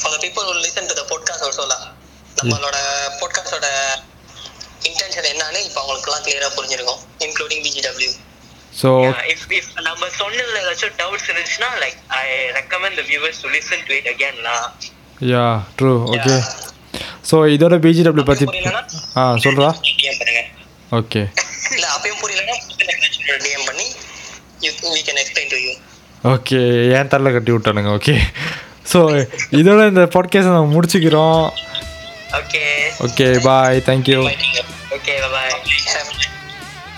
For 0.00 0.12
the 0.14 0.18
people 0.24 0.44
who 0.48 0.54
listen 0.66 0.84
to 0.90 0.96
the 1.00 1.06
podcast 1.12 1.42
also 1.48 1.64
lah. 1.72 1.80
நம்மளோட 2.38 2.76
பாட்காஸ்டோட 3.20 3.66
இன்டென்ஷன் 4.88 5.30
என்னன்னு 5.32 5.62
இப்போ 5.68 5.80
அவங்களுக்குலாம் 5.82 6.24
கிளியரா 6.26 6.50
புரிஞ்சிருக்கும் 6.58 7.00
இன்க்ளூடிங் 7.26 7.64
பிஜிடபிள்யூ 7.66 8.12
ஸோ 8.80 8.90
நம்ம 9.88 10.04
சொன்னதுல 10.20 10.58
ஏதாச்சும் 10.64 10.96
டவுட்ஸ் 11.00 11.28
இருந்துச்சுன்னா 11.30 11.70
like 11.84 11.98
I 12.20 12.26
recommend 12.58 12.98
the 13.00 13.04
viewers 13.10 13.42
to 13.44 13.50
listen 13.56 13.86
to 13.88 13.94
it 14.00 14.10
again 14.14 14.42
law 14.48 14.56
yeah 15.22 15.44
true 15.78 15.92
okay 16.08 16.36
so 17.30 17.36
இதோட 17.48 17.74
பிஜிடபிள்யூ 17.78 18.24
பற்றி 18.24 18.46
ஆ 19.16 19.24
சொல்கிறா 19.44 19.68
ஓகே 20.92 21.22
இல்ல 21.72 21.84
அப்பயும் 21.94 22.18
டிஎம் 23.42 23.66
பண்ணி 23.66 23.86
யூ 24.60 24.72
ஓகே 26.24 26.58
ஏன் 26.96 27.08
தரல 27.08 27.32
கட்டி 27.32 27.52
விட்டானுங்க 27.52 27.92
ஓகே 27.92 28.14
ஸோ 28.92 28.98
இதோட 29.52 29.80
இந்த 29.88 30.02
பாட்காஸ்ட்டை 30.14 30.52
நம்ம 30.52 30.72
முடிச்சுக்கிறோம். 30.74 31.44
Okay 32.36 32.62
okay 33.00 33.26
bye 33.40 33.82
thank you 33.86 34.18
okay 34.96 35.14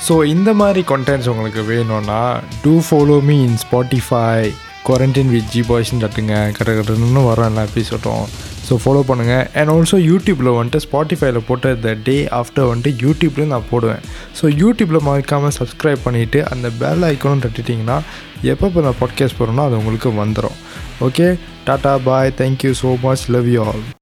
so 0.09 0.15
இந்த 0.25 0.53
மாதிரி 0.55 0.81
கண்டென்ட்ஸ் 0.87 1.29
உங்களுக்கு 1.29 1.63
வேணும்னா 1.63 2.21
do 2.63 2.81
follow 2.81 3.21
me 3.23 3.37
in 3.45 3.59
Spotify 3.59 4.25
quarantine 4.85 5.31
with 5.31 5.51
G 5.51 5.61
பாய்ஸ்னு 5.61 6.01
தட்டுங்க 6.01 6.35
கட்ட 6.51 6.73
கட்டணும்னு 6.73 7.23
வரோம் 7.25 7.49
எல்லா 7.49 7.62
எபிசோட்டும் 7.62 8.25
ஸோ 8.68 8.77
ஃபாலோ 8.83 9.01
பண்ணுங்கள் 9.09 9.47
அண்ட் 9.55 9.70
ஆல்சோ 9.70 9.99
யூடியூப்பில் 10.05 10.51
வந்துட்டு 10.51 10.81
ஸ்பாட்டிஃபைல 10.85 11.38
போட்ட 11.38 11.75
த 11.77 11.94
டே 12.05 12.16
ஆஃப்டர் 12.33 12.68
வந்துட்டு 12.70 12.92
யூடியூப்லேயும் 13.01 13.55
நான் 13.55 13.70
போடுவேன். 13.70 14.03
ஸோ 14.38 14.44
யூடியூப்பில் 14.62 15.03
மறக்காமல் 15.03 15.57
சப்ஸ்கிரைப் 15.59 16.05
பண்ணிவிட்டு 16.05 16.42
அந்த 16.44 16.70
பெல் 16.79 17.03
ஐக்கனும் 17.03 17.44
தட்டிட்டிங்கன்னா 17.47 17.99
எப்போ 18.42 18.66
இப்போ 18.66 18.81
நான் 18.81 19.01
பாட்காஸ்ட் 19.01 19.38
போகிறேனோ 19.38 19.64
அது 19.64 19.77
உங்களுக்கு 19.77 20.12
வந்துடும் 20.23 20.59
okay 21.01 21.29
tata 21.66 21.94
bye 22.05 22.35
thank you 22.38 22.75
so 22.83 22.97
much 23.03 23.27
love 23.29 23.49
you 23.49 23.62
all 23.64 23.85